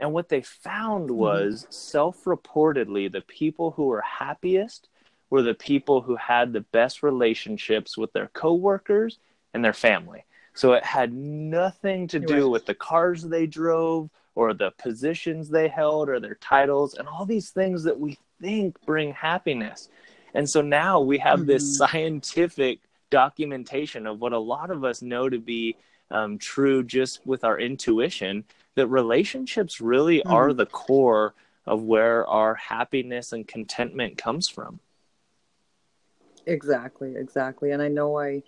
and 0.00 0.12
what 0.12 0.28
they 0.28 0.42
found 0.42 1.08
mm-hmm. 1.08 1.18
was 1.18 1.66
self 1.70 2.24
reportedly, 2.24 3.10
the 3.10 3.22
people 3.22 3.70
who 3.70 3.84
were 3.84 4.02
happiest 4.02 4.88
were 5.30 5.42
the 5.42 5.54
people 5.54 6.02
who 6.02 6.16
had 6.16 6.52
the 6.52 6.60
best 6.60 7.02
relationships 7.02 7.96
with 7.96 8.12
their 8.12 8.28
coworkers 8.28 9.18
and 9.54 9.64
their 9.64 9.72
family. 9.72 10.24
So 10.54 10.74
it 10.74 10.84
had 10.84 11.14
nothing 11.14 12.06
to 12.08 12.18
do 12.18 12.50
with 12.50 12.66
the 12.66 12.74
cars 12.74 13.22
they 13.22 13.46
drove 13.46 14.10
or 14.34 14.52
the 14.52 14.72
positions 14.72 15.48
they 15.48 15.68
held 15.68 16.10
or 16.10 16.20
their 16.20 16.34
titles 16.34 16.94
and 16.94 17.08
all 17.08 17.24
these 17.24 17.48
things 17.50 17.82
that 17.84 17.98
we 17.98 18.18
think 18.42 18.76
bring 18.84 19.12
happiness. 19.12 19.88
And 20.34 20.48
so 20.48 20.60
now 20.60 21.00
we 21.00 21.18
have 21.18 21.40
mm-hmm. 21.40 21.48
this 21.48 21.78
scientific 21.78 22.80
documentation 23.10 24.06
of 24.06 24.20
what 24.20 24.32
a 24.32 24.38
lot 24.38 24.70
of 24.70 24.84
us 24.84 25.00
know 25.00 25.28
to 25.28 25.38
be 25.38 25.76
um, 26.10 26.38
true 26.38 26.82
just 26.82 27.24
with 27.26 27.44
our 27.44 27.58
intuition 27.58 28.44
that 28.74 28.86
relationships 28.88 29.80
really 29.80 30.18
mm. 30.18 30.30
are 30.30 30.52
the 30.52 30.66
core 30.66 31.34
of 31.66 31.82
where 31.82 32.26
our 32.26 32.54
happiness 32.54 33.32
and 33.32 33.46
contentment 33.46 34.18
comes 34.18 34.48
from 34.48 34.80
exactly 36.46 37.14
exactly 37.14 37.70
and 37.70 37.80
i 37.80 37.86
know 37.86 38.18
i 38.18 38.42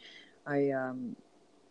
i 0.46 0.70
um 0.70 1.14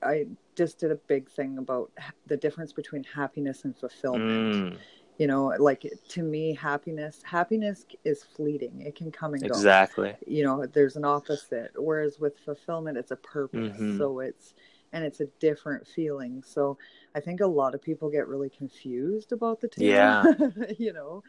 i 0.05 0.25
just 0.55 0.79
did 0.79 0.91
a 0.91 0.95
big 1.07 1.29
thing 1.29 1.57
about 1.57 1.91
the 2.27 2.37
difference 2.37 2.73
between 2.73 3.03
happiness 3.03 3.63
and 3.65 3.75
fulfillment 3.77 4.73
mm. 4.73 4.77
you 5.17 5.27
know 5.27 5.53
like 5.59 5.85
to 6.07 6.23
me 6.23 6.53
happiness 6.53 7.21
happiness 7.23 7.85
is 8.03 8.23
fleeting 8.23 8.81
it 8.81 8.95
can 8.95 9.11
come 9.11 9.33
and 9.33 9.41
go 9.41 9.47
exactly 9.47 10.15
you 10.27 10.43
know 10.43 10.65
there's 10.65 10.95
an 10.95 11.05
opposite 11.05 11.71
whereas 11.75 12.19
with 12.19 12.37
fulfillment 12.39 12.97
it's 12.97 13.11
a 13.11 13.15
purpose 13.17 13.77
mm-hmm. 13.77 13.97
so 13.97 14.19
it's 14.19 14.53
and 14.93 15.03
it's 15.03 15.19
a 15.19 15.25
different 15.39 15.85
feeling. 15.85 16.43
So 16.45 16.77
I 17.15 17.19
think 17.19 17.41
a 17.41 17.47
lot 17.47 17.73
of 17.73 17.81
people 17.81 18.09
get 18.09 18.27
really 18.27 18.49
confused 18.49 19.31
about 19.31 19.59
the 19.59 19.67
two. 19.67 19.83
Yeah. 19.83 20.23
you 20.77 20.93
know, 20.93 21.23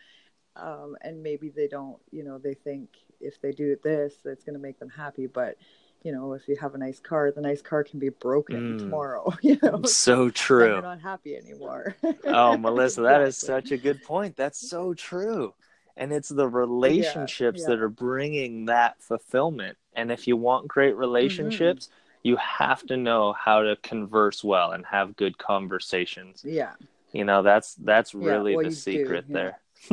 um, 0.54 0.96
and 1.00 1.22
maybe 1.22 1.48
they 1.48 1.66
don't, 1.66 1.98
you 2.12 2.22
know, 2.22 2.38
they 2.38 2.54
think 2.54 2.90
if 3.20 3.40
they 3.40 3.52
do 3.52 3.76
this, 3.82 4.14
it's 4.26 4.44
going 4.44 4.54
to 4.54 4.60
make 4.60 4.78
them 4.78 4.90
happy. 4.90 5.26
But, 5.26 5.56
you 6.04 6.12
know, 6.12 6.34
if 6.34 6.46
you 6.46 6.56
have 6.60 6.74
a 6.74 6.78
nice 6.78 7.00
car, 7.00 7.32
the 7.32 7.40
nice 7.40 7.62
car 7.62 7.82
can 7.82 7.98
be 7.98 8.10
broken 8.10 8.74
mm. 8.74 8.78
tomorrow. 8.78 9.32
You 9.42 9.58
know, 9.62 9.82
so 9.82 10.30
true. 10.30 10.74
you're 10.74 10.82
not 10.82 11.00
happy 11.00 11.36
anymore. 11.36 11.96
oh, 12.24 12.56
Melissa, 12.56 13.02
that 13.02 13.22
is 13.22 13.36
such 13.36 13.72
a 13.72 13.76
good 13.76 14.02
point. 14.04 14.36
That's 14.36 14.70
so 14.70 14.94
true. 14.94 15.54
And 15.96 16.12
it's 16.12 16.28
the 16.28 16.48
relationships 16.48 17.60
yeah, 17.60 17.70
yeah. 17.70 17.76
that 17.76 17.82
are 17.82 17.88
bringing 17.88 18.66
that 18.66 19.02
fulfillment. 19.02 19.76
And 19.94 20.12
if 20.12 20.28
you 20.28 20.36
want 20.36 20.68
great 20.68 20.92
mm-hmm. 20.92 21.00
relationships, 21.00 21.86
mm-hmm 21.86 22.00
you 22.24 22.36
have 22.36 22.84
to 22.86 22.96
know 22.96 23.34
how 23.34 23.62
to 23.62 23.76
converse 23.76 24.42
well 24.42 24.72
and 24.72 24.84
have 24.86 25.14
good 25.14 25.38
conversations. 25.38 26.42
Yeah. 26.44 26.72
You 27.12 27.24
know, 27.24 27.42
that's 27.42 27.74
that's 27.74 28.14
really 28.14 28.54
yeah, 28.54 28.62
the 28.62 28.70
secret 28.72 29.28
do, 29.28 29.34
there. 29.34 29.60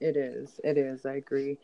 it 0.00 0.16
is. 0.16 0.60
It 0.62 0.76
is. 0.76 1.06
I 1.06 1.14
agree. 1.14 1.58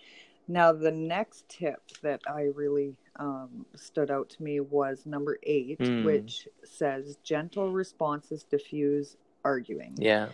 Now, 0.47 0.73
the 0.73 0.91
next 0.91 1.49
tip 1.49 1.81
that 2.03 2.21
I 2.27 2.49
really 2.55 2.97
um, 3.17 3.65
stood 3.75 4.11
out 4.11 4.29
to 4.31 4.43
me 4.43 4.61
was 4.61 5.07
number 5.07 5.39
eight, 5.43 5.79
mm. 5.79 6.05
which 6.05 6.49
says 6.65 7.17
gentle 7.23 7.73
responses 7.73 8.43
diffuse 8.45 9.17
arguing. 9.45 9.95
Yeah. 9.97 10.29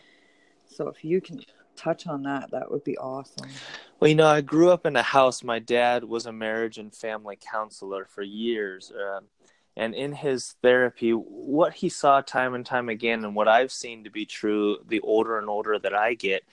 So 0.66 0.88
if 0.88 1.04
you 1.04 1.20
can 1.20 1.44
touch 1.76 2.06
on 2.06 2.22
that, 2.24 2.50
that 2.50 2.70
would 2.70 2.84
be 2.84 2.96
awesome. 2.98 3.50
Well, 3.98 4.08
you 4.08 4.14
know, 4.14 4.26
I 4.26 4.40
grew 4.40 4.70
up 4.70 4.86
in 4.86 4.96
a 4.96 5.02
house. 5.02 5.42
My 5.42 5.58
dad 5.58 6.04
was 6.04 6.26
a 6.26 6.32
marriage 6.32 6.78
and 6.78 6.94
family 6.94 7.38
counselor 7.40 8.04
for 8.04 8.22
years. 8.22 8.90
Uh, 8.90 9.20
and 9.76 9.94
in 9.94 10.12
his 10.12 10.56
therapy, 10.62 11.12
what 11.12 11.74
he 11.74 11.88
saw 11.88 12.20
time 12.20 12.54
and 12.54 12.66
time 12.66 12.88
again, 12.88 13.24
and 13.24 13.34
what 13.34 13.48
I've 13.48 13.72
seen 13.72 14.04
to 14.04 14.10
be 14.10 14.26
true 14.26 14.78
the 14.88 15.00
older 15.00 15.38
and 15.38 15.48
older 15.48 15.78
that 15.78 15.94
I 15.94 16.14
get, 16.14 16.44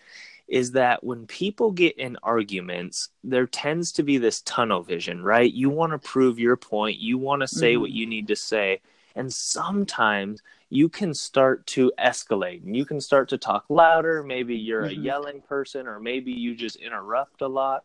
is 0.47 0.71
that 0.71 1.03
when 1.03 1.27
people 1.27 1.71
get 1.71 1.97
in 1.97 2.17
arguments, 2.23 3.09
there 3.23 3.47
tends 3.47 3.91
to 3.93 4.03
be 4.03 4.17
this 4.17 4.41
tunnel 4.41 4.81
vision, 4.81 5.23
right? 5.23 5.51
You 5.51 5.69
want 5.69 5.91
to 5.91 5.99
prove 5.99 6.39
your 6.39 6.55
point, 6.55 6.99
you 6.99 7.17
want 7.17 7.41
to 7.41 7.47
say 7.47 7.73
mm-hmm. 7.73 7.81
what 7.81 7.91
you 7.91 8.05
need 8.05 8.27
to 8.27 8.35
say. 8.35 8.81
And 9.15 9.33
sometimes 9.33 10.41
you 10.69 10.89
can 10.89 11.13
start 11.13 11.65
to 11.67 11.91
escalate 11.99 12.63
and 12.63 12.75
you 12.75 12.85
can 12.85 13.01
start 13.01 13.29
to 13.29 13.37
talk 13.37 13.65
louder. 13.67 14.23
Maybe 14.23 14.55
you're 14.55 14.83
mm-hmm. 14.83 15.01
a 15.01 15.03
yelling 15.03 15.41
person, 15.41 15.87
or 15.87 15.99
maybe 15.99 16.31
you 16.31 16.55
just 16.55 16.77
interrupt 16.77 17.41
a 17.41 17.47
lot. 17.47 17.83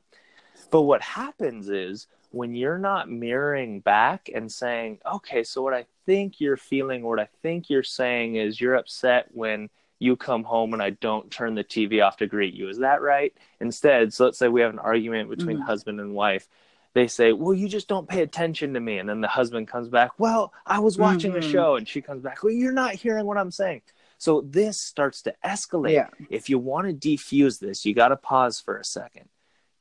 But 0.70 0.82
what 0.82 1.02
happens 1.02 1.68
is 1.68 2.06
when 2.30 2.54
you're 2.54 2.78
not 2.78 3.10
mirroring 3.10 3.80
back 3.80 4.30
and 4.34 4.50
saying, 4.50 4.98
okay, 5.14 5.42
so 5.42 5.62
what 5.62 5.74
I 5.74 5.86
think 6.06 6.40
you're 6.40 6.56
feeling, 6.56 7.02
what 7.02 7.20
I 7.20 7.28
think 7.42 7.70
you're 7.70 7.82
saying 7.82 8.36
is 8.36 8.60
you're 8.60 8.74
upset 8.74 9.28
when 9.32 9.68
you 10.02 10.16
come 10.16 10.44
home 10.44 10.72
and 10.74 10.82
I 10.82 10.90
don't 10.90 11.30
turn 11.30 11.54
the 11.54 11.64
TV 11.64 12.04
off 12.04 12.18
to 12.18 12.26
greet 12.26 12.54
you. 12.54 12.68
Is 12.68 12.78
that 12.78 13.00
right? 13.00 13.32
Instead, 13.60 14.12
so 14.12 14.24
let's 14.24 14.38
say 14.38 14.48
we 14.48 14.60
have 14.60 14.72
an 14.72 14.78
argument 14.78 15.30
between 15.30 15.58
mm-hmm. 15.58 15.66
husband 15.66 16.00
and 16.00 16.12
wife 16.12 16.48
they 16.94 17.06
say, 17.06 17.32
"Well, 17.32 17.54
you 17.54 17.68
just 17.68 17.88
don't 17.88 18.08
pay 18.08 18.22
attention 18.22 18.74
to 18.74 18.80
me," 18.80 18.98
and 18.98 19.08
then 19.08 19.20
the 19.20 19.28
husband 19.28 19.68
comes 19.68 19.88
back, 19.88 20.18
"Well, 20.18 20.52
I 20.66 20.78
was 20.80 20.98
watching 20.98 21.32
mm-hmm. 21.32 21.48
a 21.48 21.50
show," 21.50 21.76
and 21.76 21.88
she 21.88 22.02
comes 22.02 22.22
back, 22.22 22.42
"Well, 22.42 22.52
you're 22.52 22.72
not 22.72 22.94
hearing 22.94 23.26
what 23.26 23.38
I'm 23.38 23.50
saying." 23.50 23.82
So 24.18 24.42
this 24.42 24.78
starts 24.78 25.22
to 25.22 25.34
escalate. 25.44 25.92
Yeah. 25.92 26.08
If 26.30 26.48
you 26.48 26.58
want 26.58 26.88
to 26.88 27.08
defuse 27.08 27.58
this, 27.58 27.84
you 27.84 27.94
got 27.94 28.08
to 28.08 28.16
pause 28.16 28.60
for 28.60 28.76
a 28.76 28.84
second, 28.84 29.28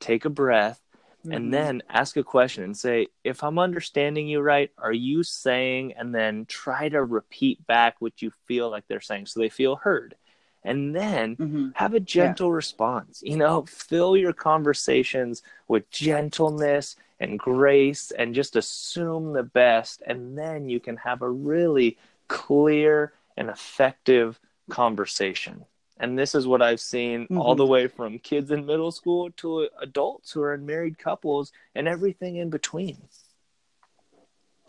take 0.00 0.24
a 0.24 0.30
breath, 0.30 0.80
mm-hmm. 1.22 1.32
and 1.32 1.54
then 1.54 1.82
ask 1.88 2.16
a 2.16 2.24
question 2.24 2.64
and 2.64 2.76
say, 2.76 3.08
"If 3.24 3.42
I'm 3.42 3.58
understanding 3.58 4.28
you 4.28 4.40
right, 4.40 4.70
are 4.78 4.92
you 4.92 5.22
saying?" 5.22 5.94
And 5.96 6.14
then 6.14 6.46
try 6.46 6.88
to 6.88 7.02
repeat 7.02 7.66
back 7.66 7.96
what 8.00 8.22
you 8.22 8.32
feel 8.46 8.70
like 8.70 8.86
they're 8.88 9.00
saying, 9.00 9.26
so 9.26 9.40
they 9.40 9.48
feel 9.48 9.76
heard 9.76 10.16
and 10.64 10.94
then 10.94 11.36
mm-hmm. 11.36 11.68
have 11.74 11.94
a 11.94 12.00
gentle 12.00 12.48
yeah. 12.48 12.54
response. 12.54 13.22
You 13.24 13.36
know, 13.36 13.64
fill 13.66 14.16
your 14.16 14.32
conversations 14.32 15.42
with 15.68 15.90
gentleness 15.90 16.96
and 17.20 17.38
grace 17.38 18.10
and 18.10 18.34
just 18.34 18.56
assume 18.56 19.32
the 19.32 19.42
best. 19.42 20.02
And 20.06 20.36
then 20.36 20.68
you 20.68 20.80
can 20.80 20.96
have 20.98 21.22
a 21.22 21.30
really 21.30 21.98
clear 22.28 23.12
and 23.36 23.48
effective 23.48 24.38
conversation. 24.70 25.64
And 26.02 26.18
this 26.18 26.34
is 26.34 26.48
what 26.48 26.60
I've 26.60 26.80
seen 26.80 27.22
mm-hmm. 27.22 27.38
all 27.38 27.54
the 27.54 27.64
way 27.64 27.86
from 27.86 28.18
kids 28.18 28.50
in 28.50 28.66
middle 28.66 28.90
school 28.90 29.30
to 29.36 29.68
adults 29.80 30.32
who 30.32 30.42
are 30.42 30.52
in 30.52 30.66
married 30.66 30.98
couples 30.98 31.52
and 31.76 31.86
everything 31.86 32.36
in 32.36 32.50
between. 32.50 32.98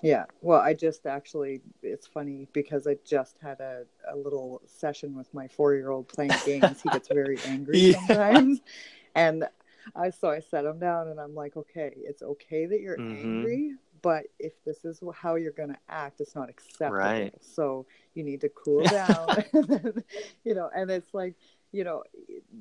Yeah. 0.04 0.26
Well, 0.42 0.62
I 0.62 0.76
just 0.76 1.08
actually, 1.08 1.62
it's 1.82 2.06
funny 2.06 2.48
because 2.54 2.86
I 2.86 2.98
just 3.04 3.38
had 3.42 3.62
a, 3.62 3.86
a 4.12 4.16
little 4.16 4.62
session 4.68 5.16
with 5.16 5.34
my 5.34 5.48
four 5.48 5.74
year 5.74 5.90
old 5.90 6.08
playing 6.08 6.32
games. 6.46 6.84
he 6.84 6.90
gets 6.90 7.08
very 7.08 7.40
angry 7.48 7.80
yeah. 7.80 8.06
sometimes. 8.06 8.62
And 9.16 9.46
I, 9.96 10.12
so 10.12 10.30
I 10.30 10.40
set 10.40 10.66
him 10.66 10.78
down 10.78 11.08
and 11.08 11.20
I'm 11.20 11.34
like, 11.34 11.58
okay, 11.58 11.94
it's 11.96 12.22
okay 12.22 12.68
that 12.68 12.80
you're 12.80 12.98
mm-hmm. 12.98 13.26
angry, 13.26 13.74
but 14.04 14.26
if 14.38 14.52
this 14.66 14.86
is 14.86 15.02
how 15.16 15.36
you're 15.36 15.54
going 15.54 15.70
to 15.70 15.80
act, 15.90 16.22
it's 16.22 16.36
not 16.36 16.50
acceptable. 16.50 16.98
Right. 16.98 17.34
So 17.42 17.88
you 18.14 18.24
need 18.24 18.42
to 18.42 18.50
cool 18.50 18.84
down. 18.84 19.44
you 20.44 20.54
know, 20.54 20.70
and 20.76 20.92
it's 20.92 21.14
like, 21.16 21.34
you 21.72 21.84
know, 21.84 22.04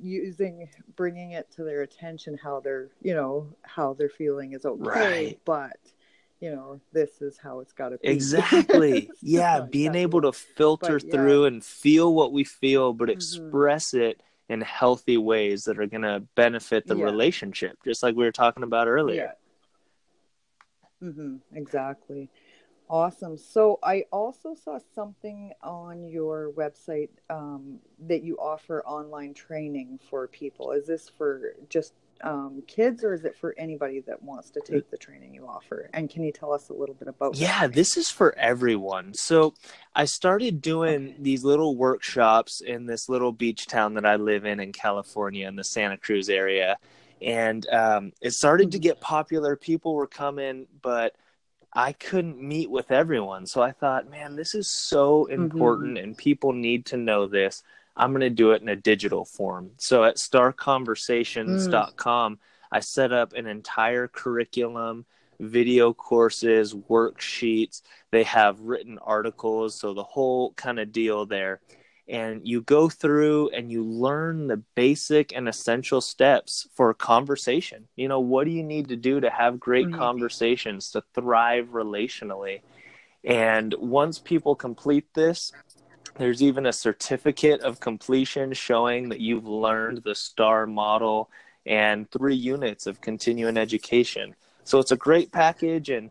using, 0.00 0.70
bringing 0.96 1.32
it 1.32 1.50
to 1.56 1.64
their 1.64 1.82
attention, 1.82 2.38
how 2.42 2.60
they're, 2.60 2.88
you 3.02 3.14
know, 3.14 3.48
how 3.60 3.92
they're 3.92 4.08
feeling 4.08 4.52
is 4.52 4.64
okay, 4.64 4.82
right. 4.82 5.38
but 5.44 5.76
you 6.40 6.50
know, 6.50 6.80
this 6.92 7.22
is 7.22 7.38
how 7.38 7.60
it's 7.60 7.72
got 7.72 7.90
to 7.90 7.98
be. 7.98 8.08
Exactly. 8.08 9.08
yeah, 9.22 9.60
being 9.60 9.94
able 9.94 10.22
to 10.22 10.32
filter 10.32 10.98
but, 10.98 11.10
through 11.12 11.42
yeah. 11.42 11.48
and 11.48 11.64
feel 11.64 12.12
what 12.12 12.32
we 12.32 12.42
feel, 12.42 12.92
but 12.92 13.04
mm-hmm. 13.04 13.12
express 13.12 13.94
it 13.94 14.20
in 14.48 14.60
healthy 14.60 15.16
ways 15.16 15.64
that 15.64 15.78
are 15.78 15.86
going 15.86 16.02
to 16.02 16.20
benefit 16.34 16.84
the 16.86 16.96
yeah. 16.96 17.04
relationship, 17.04 17.78
just 17.84 18.02
like 18.02 18.16
we 18.16 18.24
were 18.24 18.32
talking 18.32 18.64
about 18.64 18.88
earlier. 18.88 19.34
Mm-hmm. 21.02 21.36
Exactly. 21.54 22.28
Awesome. 22.88 23.38
So 23.38 23.78
I 23.82 24.04
also 24.12 24.54
saw 24.54 24.78
something 24.94 25.52
on 25.62 26.04
your 26.04 26.50
website 26.52 27.08
um, 27.30 27.78
that 28.06 28.22
you 28.22 28.36
offer 28.36 28.84
online 28.84 29.34
training 29.34 29.98
for 30.10 30.26
people. 30.28 30.72
Is 30.72 30.86
this 30.86 31.08
for 31.08 31.54
just 31.70 31.94
um, 32.22 32.62
kids 32.66 33.02
or 33.02 33.14
is 33.14 33.24
it 33.24 33.36
for 33.36 33.54
anybody 33.56 34.00
that 34.00 34.22
wants 34.22 34.50
to 34.50 34.60
take 34.60 34.90
the 34.90 34.96
training 34.96 35.34
you 35.34 35.46
offer? 35.46 35.88
And 35.94 36.10
can 36.10 36.22
you 36.22 36.32
tell 36.32 36.52
us 36.52 36.68
a 36.68 36.72
little 36.72 36.94
bit 36.94 37.08
about 37.08 37.36
Yeah, 37.36 37.66
that? 37.66 37.74
this 37.74 37.96
is 37.96 38.10
for 38.10 38.36
everyone. 38.38 39.14
So 39.14 39.54
I 39.94 40.04
started 40.04 40.60
doing 40.60 41.08
Okay. 41.08 41.16
these 41.18 41.44
little 41.44 41.76
workshops 41.76 42.60
in 42.60 42.86
this 42.86 43.08
little 43.08 43.32
beach 43.32 43.66
town 43.66 43.94
that 43.94 44.04
I 44.04 44.16
live 44.16 44.44
in 44.44 44.60
in 44.60 44.72
California 44.72 45.48
in 45.48 45.56
the 45.56 45.64
Santa 45.64 45.96
Cruz 45.96 46.28
area. 46.28 46.78
And 47.22 47.66
um, 47.70 48.12
it 48.20 48.32
started 48.32 48.70
to 48.72 48.78
Mhm. 48.78 48.78
get 48.78 49.00
popular. 49.00 49.56
People 49.56 49.94
were 49.94 50.06
coming, 50.06 50.66
but 50.82 51.14
I 51.72 51.92
couldn't 51.92 52.40
meet 52.42 52.70
with 52.70 52.90
everyone. 52.90 53.46
So 53.46 53.62
I 53.62 53.72
thought, 53.72 54.10
man, 54.10 54.36
this 54.36 54.54
is 54.54 54.68
so 54.68 55.24
Mm-hmm. 55.36 55.36
important 55.36 55.98
and 55.98 56.16
people 56.16 56.52
need 56.52 56.84
to 56.86 56.96
know 56.96 57.26
this. 57.26 57.62
I'm 57.96 58.12
going 58.12 58.20
to 58.22 58.30
do 58.30 58.52
it 58.52 58.62
in 58.62 58.68
a 58.68 58.76
digital 58.76 59.24
form. 59.24 59.70
So 59.78 60.04
at 60.04 60.16
starconversations.com, 60.16 62.38
I 62.70 62.80
set 62.80 63.12
up 63.12 63.32
an 63.34 63.46
entire 63.46 64.08
curriculum, 64.08 65.04
video 65.40 65.92
courses, 65.92 66.74
worksheets. 66.74 67.82
They 68.10 68.22
have 68.24 68.60
written 68.60 68.98
articles. 68.98 69.78
So 69.78 69.92
the 69.94 70.02
whole 70.04 70.52
kind 70.54 70.78
of 70.80 70.92
deal 70.92 71.26
there. 71.26 71.60
And 72.08 72.46
you 72.46 72.62
go 72.62 72.88
through 72.88 73.50
and 73.50 73.70
you 73.70 73.84
learn 73.84 74.48
the 74.48 74.56
basic 74.74 75.34
and 75.34 75.48
essential 75.48 76.00
steps 76.00 76.68
for 76.74 76.92
conversation. 76.92 77.86
You 77.96 78.08
know, 78.08 78.20
what 78.20 78.44
do 78.44 78.50
you 78.50 78.64
need 78.64 78.88
to 78.88 78.96
do 78.96 79.20
to 79.20 79.30
have 79.30 79.60
great 79.60 79.86
Mhm. 79.86 79.98
conversations, 79.98 80.90
to 80.90 81.02
thrive 81.14 81.68
relationally? 81.68 82.60
And 83.24 83.72
once 83.78 84.18
people 84.18 84.56
complete 84.56 85.14
this, 85.14 85.52
there's 86.18 86.42
even 86.42 86.66
a 86.66 86.72
certificate 86.72 87.60
of 87.60 87.80
completion 87.80 88.52
showing 88.52 89.08
that 89.08 89.20
you've 89.20 89.46
learned 89.46 90.02
the 90.04 90.14
STAR 90.14 90.66
model 90.66 91.30
and 91.64 92.10
three 92.10 92.34
units 92.34 92.86
of 92.86 93.00
continuing 93.00 93.56
education. 93.56 94.34
So 94.64 94.78
it's 94.78 94.92
a 94.92 94.96
great 94.96 95.32
package. 95.32 95.88
And 95.88 96.10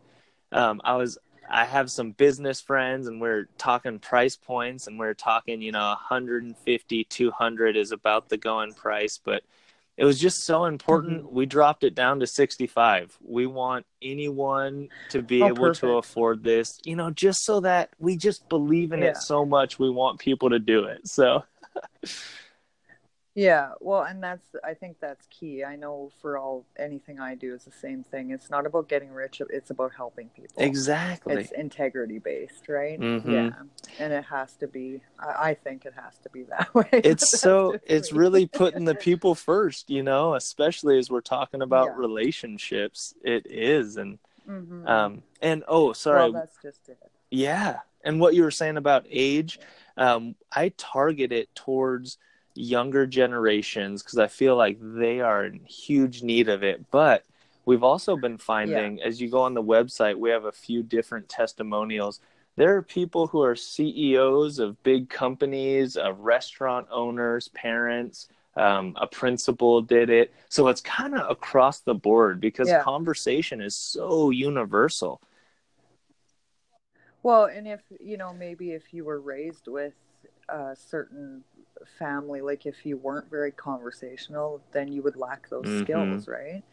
um, 0.52 0.82
I 0.84 0.96
was, 0.96 1.18
I 1.52 1.66
have 1.66 1.92
some 1.92 2.12
business 2.12 2.62
friends, 2.62 3.08
and 3.08 3.20
we're 3.20 3.48
talking 3.58 4.00
price 4.00 4.38
points, 4.38 4.88
and 4.88 4.98
we're 4.98 5.14
talking, 5.14 5.62
you 5.62 5.72
know, 5.74 5.86
150, 5.88 7.04
200 7.04 7.76
is 7.78 7.92
about 7.92 8.30
the 8.30 8.38
going 8.38 8.74
price, 8.74 9.20
but 9.24 9.44
it 9.98 10.06
was 10.06 10.20
just 10.20 10.46
so 10.46 10.66
important. 10.66 11.26
Mm-hmm. 11.26 11.36
We 11.36 11.46
dropped 11.46 11.84
it 11.84 11.94
down 11.94 12.22
to 12.22 12.28
65. 12.28 13.18
We 13.22 13.46
want 13.46 13.86
anyone 14.02 14.90
to 15.10 15.22
be 15.22 15.42
Oh, 15.42 15.48
able 15.48 15.58
perfect. 15.58 15.82
to 15.82 15.98
afford 15.98 16.44
this, 16.44 16.80
you 16.86 16.96
know, 16.96 17.12
just 17.12 17.44
so 17.44 17.60
that 17.60 17.90
we 18.00 18.16
just 18.16 18.48
believe 18.48 18.94
in 18.94 19.02
Yeah. 19.02 19.10
it 19.10 19.18
so 19.18 19.46
much. 19.46 19.78
We 19.78 19.90
want 19.90 20.20
people 20.20 20.50
to 20.50 20.60
do 20.60 20.86
it. 20.86 21.08
So, 21.08 21.44
Yeah, 23.34 23.72
well, 23.80 24.04
and 24.04 24.22
that's 24.22 24.46
I 24.62 24.74
think 24.74 24.98
that's 25.00 25.26
key. 25.28 25.64
I 25.64 25.78
know 25.78 26.12
for 26.22 26.38
all 26.38 26.66
anything 26.78 27.18
I 27.22 27.36
do 27.36 27.54
is 27.56 27.64
the 27.64 27.72
same 27.72 28.04
thing. 28.04 28.32
It's 28.32 28.50
not 28.50 28.66
about 28.66 28.90
getting 28.90 29.10
rich, 29.12 29.42
it's 29.50 29.70
about 29.70 29.94
helping 29.96 30.28
people. 30.30 30.62
exactly. 30.62 31.36
It's 31.36 31.52
integrity 31.52 32.20
based, 32.20 32.68
right? 32.68 33.00
Mhm. 33.00 33.32
Yeah. 33.32 33.52
And 34.00 34.12
it 34.12 34.26
has 34.26 34.54
to 34.58 34.68
be 34.68 35.02
I, 35.18 35.52
I 35.52 35.54
think 35.54 35.86
it 35.86 35.94
has 35.96 36.18
to 36.24 36.30
be 36.30 36.44
that 36.44 36.76
way. 36.76 36.90
It's 36.92 37.40
so. 37.40 37.78
It's 37.86 38.12
me. 38.12 38.18
really 38.20 38.48
putting 38.48 38.84
the 38.84 38.96
people 38.96 39.34
first, 39.34 39.90
you 39.90 40.04
know, 40.04 40.36
especially 40.36 40.98
as 41.00 41.10
we're 41.10 41.22
talking 41.22 41.62
about 41.62 41.86
Yeah. 41.86 41.96
relationships. 42.00 43.14
It 43.24 43.46
is. 43.50 43.96
And, 43.96 44.20
Mhm. 44.46 44.86
um, 44.90 45.24
and 45.42 45.64
oh, 45.70 45.94
sorry. 45.94 46.32
Well, 46.32 46.42
that's 46.42 46.58
just 46.62 46.90
it. 46.90 46.98
Yeah. 47.30 47.80
And 48.04 48.20
what 48.20 48.34
you 48.36 48.44
were 48.44 48.52
saying 48.52 48.76
about 48.76 49.06
age, 49.10 49.58
um, 49.96 50.36
I 50.52 50.74
target 50.76 51.32
it 51.32 51.54
towards 51.56 52.18
younger 52.56 53.06
generations 53.08 54.04
because 54.04 54.20
I 54.20 54.28
feel 54.28 54.56
like 54.56 54.78
they 54.82 55.22
are 55.22 55.46
in 55.46 55.62
huge 55.66 56.24
need 56.24 56.50
of 56.50 56.64
it. 56.64 56.90
But 56.92 57.26
we've 57.66 57.84
also 57.84 58.18
been 58.18 58.38
finding, 58.38 59.02
as 59.02 59.22
you 59.22 59.30
go 59.30 59.42
on 59.42 59.54
the 59.54 59.64
website, 59.64 60.18
we 60.18 60.30
have 60.32 60.46
a 60.46 60.52
few 60.52 60.84
different 60.84 61.30
testimonials. 61.30 62.20
There 62.58 62.76
are 62.76 62.82
people 62.82 63.28
who 63.28 63.42
are 63.42 63.56
CEOs 63.56 64.60
of 64.60 64.82
big 64.84 65.10
companies, 65.10 65.96
of 65.96 66.20
restaurant 66.20 66.88
owners, 66.92 67.48
parents. 67.50 68.28
Um, 68.58 68.98
a 69.00 69.08
principal 69.08 69.82
did 69.82 70.10
it. 70.10 70.34
So 70.50 70.68
it's 70.68 70.82
kind 70.82 71.16
of 71.16 71.30
across 71.32 71.80
the 71.80 71.94
board 71.96 72.42
because 72.42 72.68
Yeah. 72.68 72.84
conversation 72.84 73.62
is 73.62 73.76
so 73.78 74.30
universal. 74.30 75.22
Well, 77.24 77.46
and 77.46 77.68
if 77.68 77.82
you 78.00 78.18
know, 78.18 78.34
maybe 78.34 78.72
if 78.72 78.94
you 78.94 79.06
were 79.06 79.22
raised 79.22 79.68
with 79.68 79.94
a 80.50 80.76
certain 80.76 81.44
family, 82.00 82.42
like 82.42 82.66
if 82.66 82.86
you 82.86 82.98
weren't 82.98 83.30
very 83.30 83.52
conversational, 83.52 84.62
then 84.72 84.92
you 84.92 85.02
would 85.04 85.16
lack 85.16 85.50
those 85.50 85.66
Mhm. 85.66 85.80
skills, 85.80 86.28
right? 86.28 86.64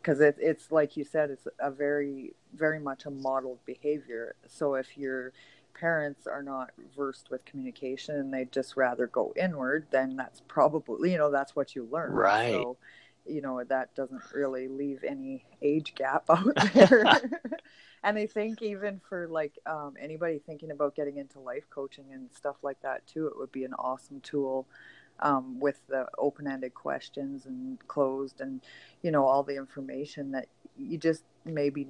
Because 0.00 0.20
it, 0.20 0.36
it's 0.40 0.70
like 0.70 0.96
you 0.96 1.04
said, 1.04 1.30
it's 1.30 1.46
a 1.58 1.70
very, 1.70 2.34
very 2.54 2.78
much 2.78 3.06
a 3.06 3.10
modeled 3.10 3.64
behavior. 3.64 4.34
So 4.46 4.74
if 4.74 4.96
your 4.96 5.32
parents 5.74 6.26
are 6.26 6.42
not 6.42 6.70
versed 6.96 7.30
with 7.30 7.44
communication 7.44 8.16
and 8.16 8.32
they 8.32 8.44
just 8.46 8.76
rather 8.76 9.06
go 9.06 9.32
inward, 9.36 9.86
then 9.90 10.16
that's 10.16 10.40
probably 10.48 11.12
you 11.12 11.18
know 11.18 11.30
that's 11.30 11.54
what 11.56 11.74
you 11.76 11.88
learn. 11.90 12.10
Right. 12.12 12.50
So, 12.50 12.76
you 13.26 13.42
know 13.42 13.62
that 13.64 13.94
doesn't 13.94 14.22
really 14.34 14.68
leave 14.68 15.04
any 15.04 15.44
age 15.62 15.94
gap 15.94 16.24
out 16.30 16.54
there. 16.74 17.04
and 18.04 18.18
I 18.18 18.26
think 18.26 18.62
even 18.62 19.00
for 19.08 19.26
like 19.28 19.58
um, 19.66 19.94
anybody 20.00 20.38
thinking 20.38 20.70
about 20.70 20.94
getting 20.94 21.16
into 21.18 21.40
life 21.40 21.64
coaching 21.70 22.06
and 22.12 22.30
stuff 22.32 22.56
like 22.62 22.80
that 22.82 23.06
too, 23.06 23.26
it 23.26 23.38
would 23.38 23.52
be 23.52 23.64
an 23.64 23.74
awesome 23.74 24.20
tool 24.20 24.66
um, 25.20 25.58
with 25.60 25.80
the 25.88 26.06
open-ended 26.18 26.74
questions 26.74 27.46
and 27.46 27.78
closed 27.88 28.40
and 28.40 28.60
you 29.02 29.10
know 29.10 29.24
all 29.26 29.42
the 29.42 29.56
information 29.56 30.32
that 30.32 30.48
you 30.78 30.98
just 30.98 31.24
maybe 31.44 31.88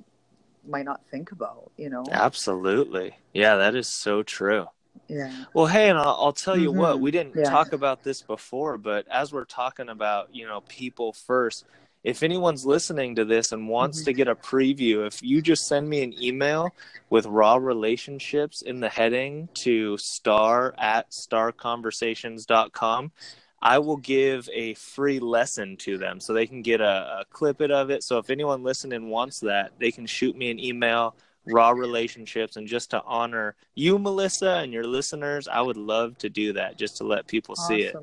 might 0.66 0.84
not 0.84 1.02
think 1.10 1.32
about. 1.32 1.70
You 1.76 1.90
know, 1.90 2.04
Absolutely. 2.10 3.18
Yeah, 3.32 3.56
that 3.56 3.74
is 3.74 3.88
so 3.88 4.22
true. 4.22 4.66
yeah, 5.08 5.44
Well, 5.54 5.66
hey, 5.66 5.90
and 5.90 5.98
I'll, 5.98 6.16
I'll 6.20 6.32
tell 6.32 6.56
you 6.58 6.72
what, 6.72 7.00
Mhm. 7.00 7.02
we 7.02 7.10
didn't 7.10 7.42
Yeah. 7.42 7.44
talk 7.44 7.72
about 7.72 8.02
this 8.04 8.22
before, 8.22 8.78
but 8.78 9.06
as 9.08 9.32
we're 9.32 9.44
talking 9.46 9.88
about, 9.88 10.34
you 10.34 10.46
know, 10.46 10.62
people 10.68 11.12
first, 11.12 11.66
if 12.04 12.22
anyone's 12.22 12.64
listening 12.64 13.14
to 13.16 13.24
this 13.24 13.52
and 13.52 13.68
wants 13.68 14.04
to 14.04 14.10
mm-hmm. 14.10 14.16
get 14.16 14.28
a 14.28 14.34
preview, 14.34 15.06
if 15.06 15.22
you 15.22 15.42
just 15.42 15.66
send 15.66 15.88
me 15.88 16.02
an 16.02 16.14
email 16.22 16.74
with 17.10 17.26
raw 17.26 17.56
relationships 17.56 18.62
in 18.62 18.80
the 18.80 18.88
heading 18.88 19.48
to 19.54 19.98
star 19.98 20.74
at 20.78 21.10
starconversations.com, 21.10 23.12
I 23.60 23.78
will 23.78 23.96
give 23.96 24.48
a 24.52 24.74
free 24.74 25.18
lesson 25.18 25.76
to 25.78 25.98
them 25.98 26.20
so 26.20 26.32
they 26.32 26.46
can 26.46 26.62
get 26.62 26.80
a, 26.80 27.20
a 27.20 27.24
clip 27.30 27.60
it 27.60 27.72
of 27.72 27.90
it. 27.90 28.04
So 28.04 28.18
if 28.18 28.30
anyone 28.30 28.62
listening 28.62 29.08
wants 29.08 29.40
that, 29.40 29.72
they 29.78 29.90
can 29.90 30.06
shoot 30.06 30.36
me 30.36 30.50
an 30.50 30.60
email 30.60 31.16
raw 31.52 31.70
relationships 31.70 32.56
and 32.56 32.66
just 32.66 32.90
to 32.90 33.02
honor 33.04 33.54
you 33.74 33.98
melissa 33.98 34.56
and 34.56 34.72
your 34.72 34.84
listeners 34.84 35.48
i 35.48 35.60
would 35.60 35.76
love 35.76 36.16
to 36.18 36.28
do 36.28 36.52
that 36.52 36.76
just 36.76 36.96
to 36.96 37.04
let 37.04 37.26
people 37.26 37.56
see 37.56 37.82
it 37.82 37.96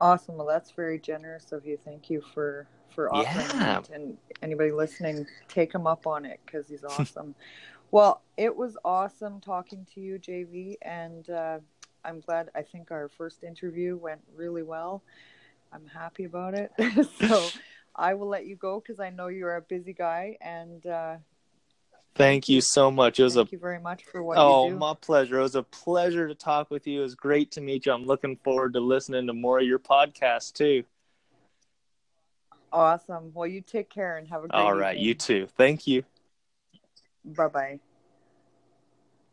awesome. 0.00 0.36
Well, 0.36 0.46
that's 0.46 0.70
very 0.70 0.98
generous 0.98 1.52
of 1.52 1.66
you. 1.66 1.78
Thank 1.84 2.10
you 2.10 2.22
for 2.34 2.66
for 2.94 3.12
offering 3.14 3.46
Yeah. 3.60 3.80
that. 3.80 3.90
And 3.90 4.16
anybody 4.42 4.72
listening, 4.72 5.26
take 5.48 5.74
him 5.74 5.86
up 5.86 6.06
on 6.06 6.24
it 6.24 6.40
because 6.46 6.68
he's 6.68 6.84
awesome. 6.98 7.34
well, 7.90 8.22
it 8.36 8.54
was 8.56 8.76
awesome 8.84 9.40
talking 9.40 9.86
to 9.94 10.00
you, 10.00 10.18
JV, 10.18 10.76
and 10.82 11.28
uh, 11.30 11.58
I'm 12.04 12.20
glad. 12.20 12.50
I 12.54 12.62
think 12.62 12.90
our 12.90 13.08
first 13.08 13.42
interview 13.44 13.96
went 13.96 14.20
really 14.34 14.62
well. 14.62 15.02
I'm 15.72 15.86
happy 15.86 16.24
about 16.24 16.54
it. 16.54 16.72
so 17.28 17.48
I 17.96 18.14
will 18.14 18.28
let 18.28 18.46
you 18.46 18.56
go 18.56 18.80
because 18.80 19.00
I 19.00 19.10
know 19.10 19.26
you're 19.28 19.56
a 19.56 19.62
busy 19.62 19.92
guy. 19.92 20.36
And 20.40 20.86
uh, 20.86 21.16
thank 22.16 22.48
you 22.48 22.60
so 22.60 22.90
much 22.90 23.20
it 23.20 23.24
was 23.24 23.36
a 23.36 23.40
thank 23.40 23.52
you 23.52 23.58
very 23.58 23.80
much 23.80 24.04
for 24.04 24.22
what 24.22 24.38
oh 24.38 24.66
you 24.66 24.72
do. 24.72 24.78
my 24.78 24.94
pleasure 24.94 25.38
it 25.38 25.42
was 25.42 25.54
a 25.54 25.62
pleasure 25.62 26.26
to 26.28 26.34
talk 26.34 26.70
with 26.70 26.86
you 26.86 27.00
it 27.00 27.02
was 27.02 27.14
great 27.14 27.50
to 27.50 27.60
meet 27.60 27.86
you 27.86 27.92
i'm 27.92 28.04
looking 28.04 28.36
forward 28.36 28.72
to 28.72 28.80
listening 28.80 29.26
to 29.26 29.32
more 29.32 29.58
of 29.60 29.66
your 29.66 29.78
podcast 29.78 30.52
too 30.54 30.84
Awesome. 32.72 33.30
Well, 33.32 33.46
you 33.46 33.62
take 33.62 33.88
care 33.88 34.18
and 34.18 34.28
have 34.28 34.44
a 34.44 34.48
great 34.48 34.60
all 34.60 34.74
right 34.74 34.96
evening. 34.96 35.06
you 35.08 35.14
too 35.14 35.46
thank 35.56 35.86
you 35.86 36.04
Bye 37.24 37.48
bye. 37.48 37.80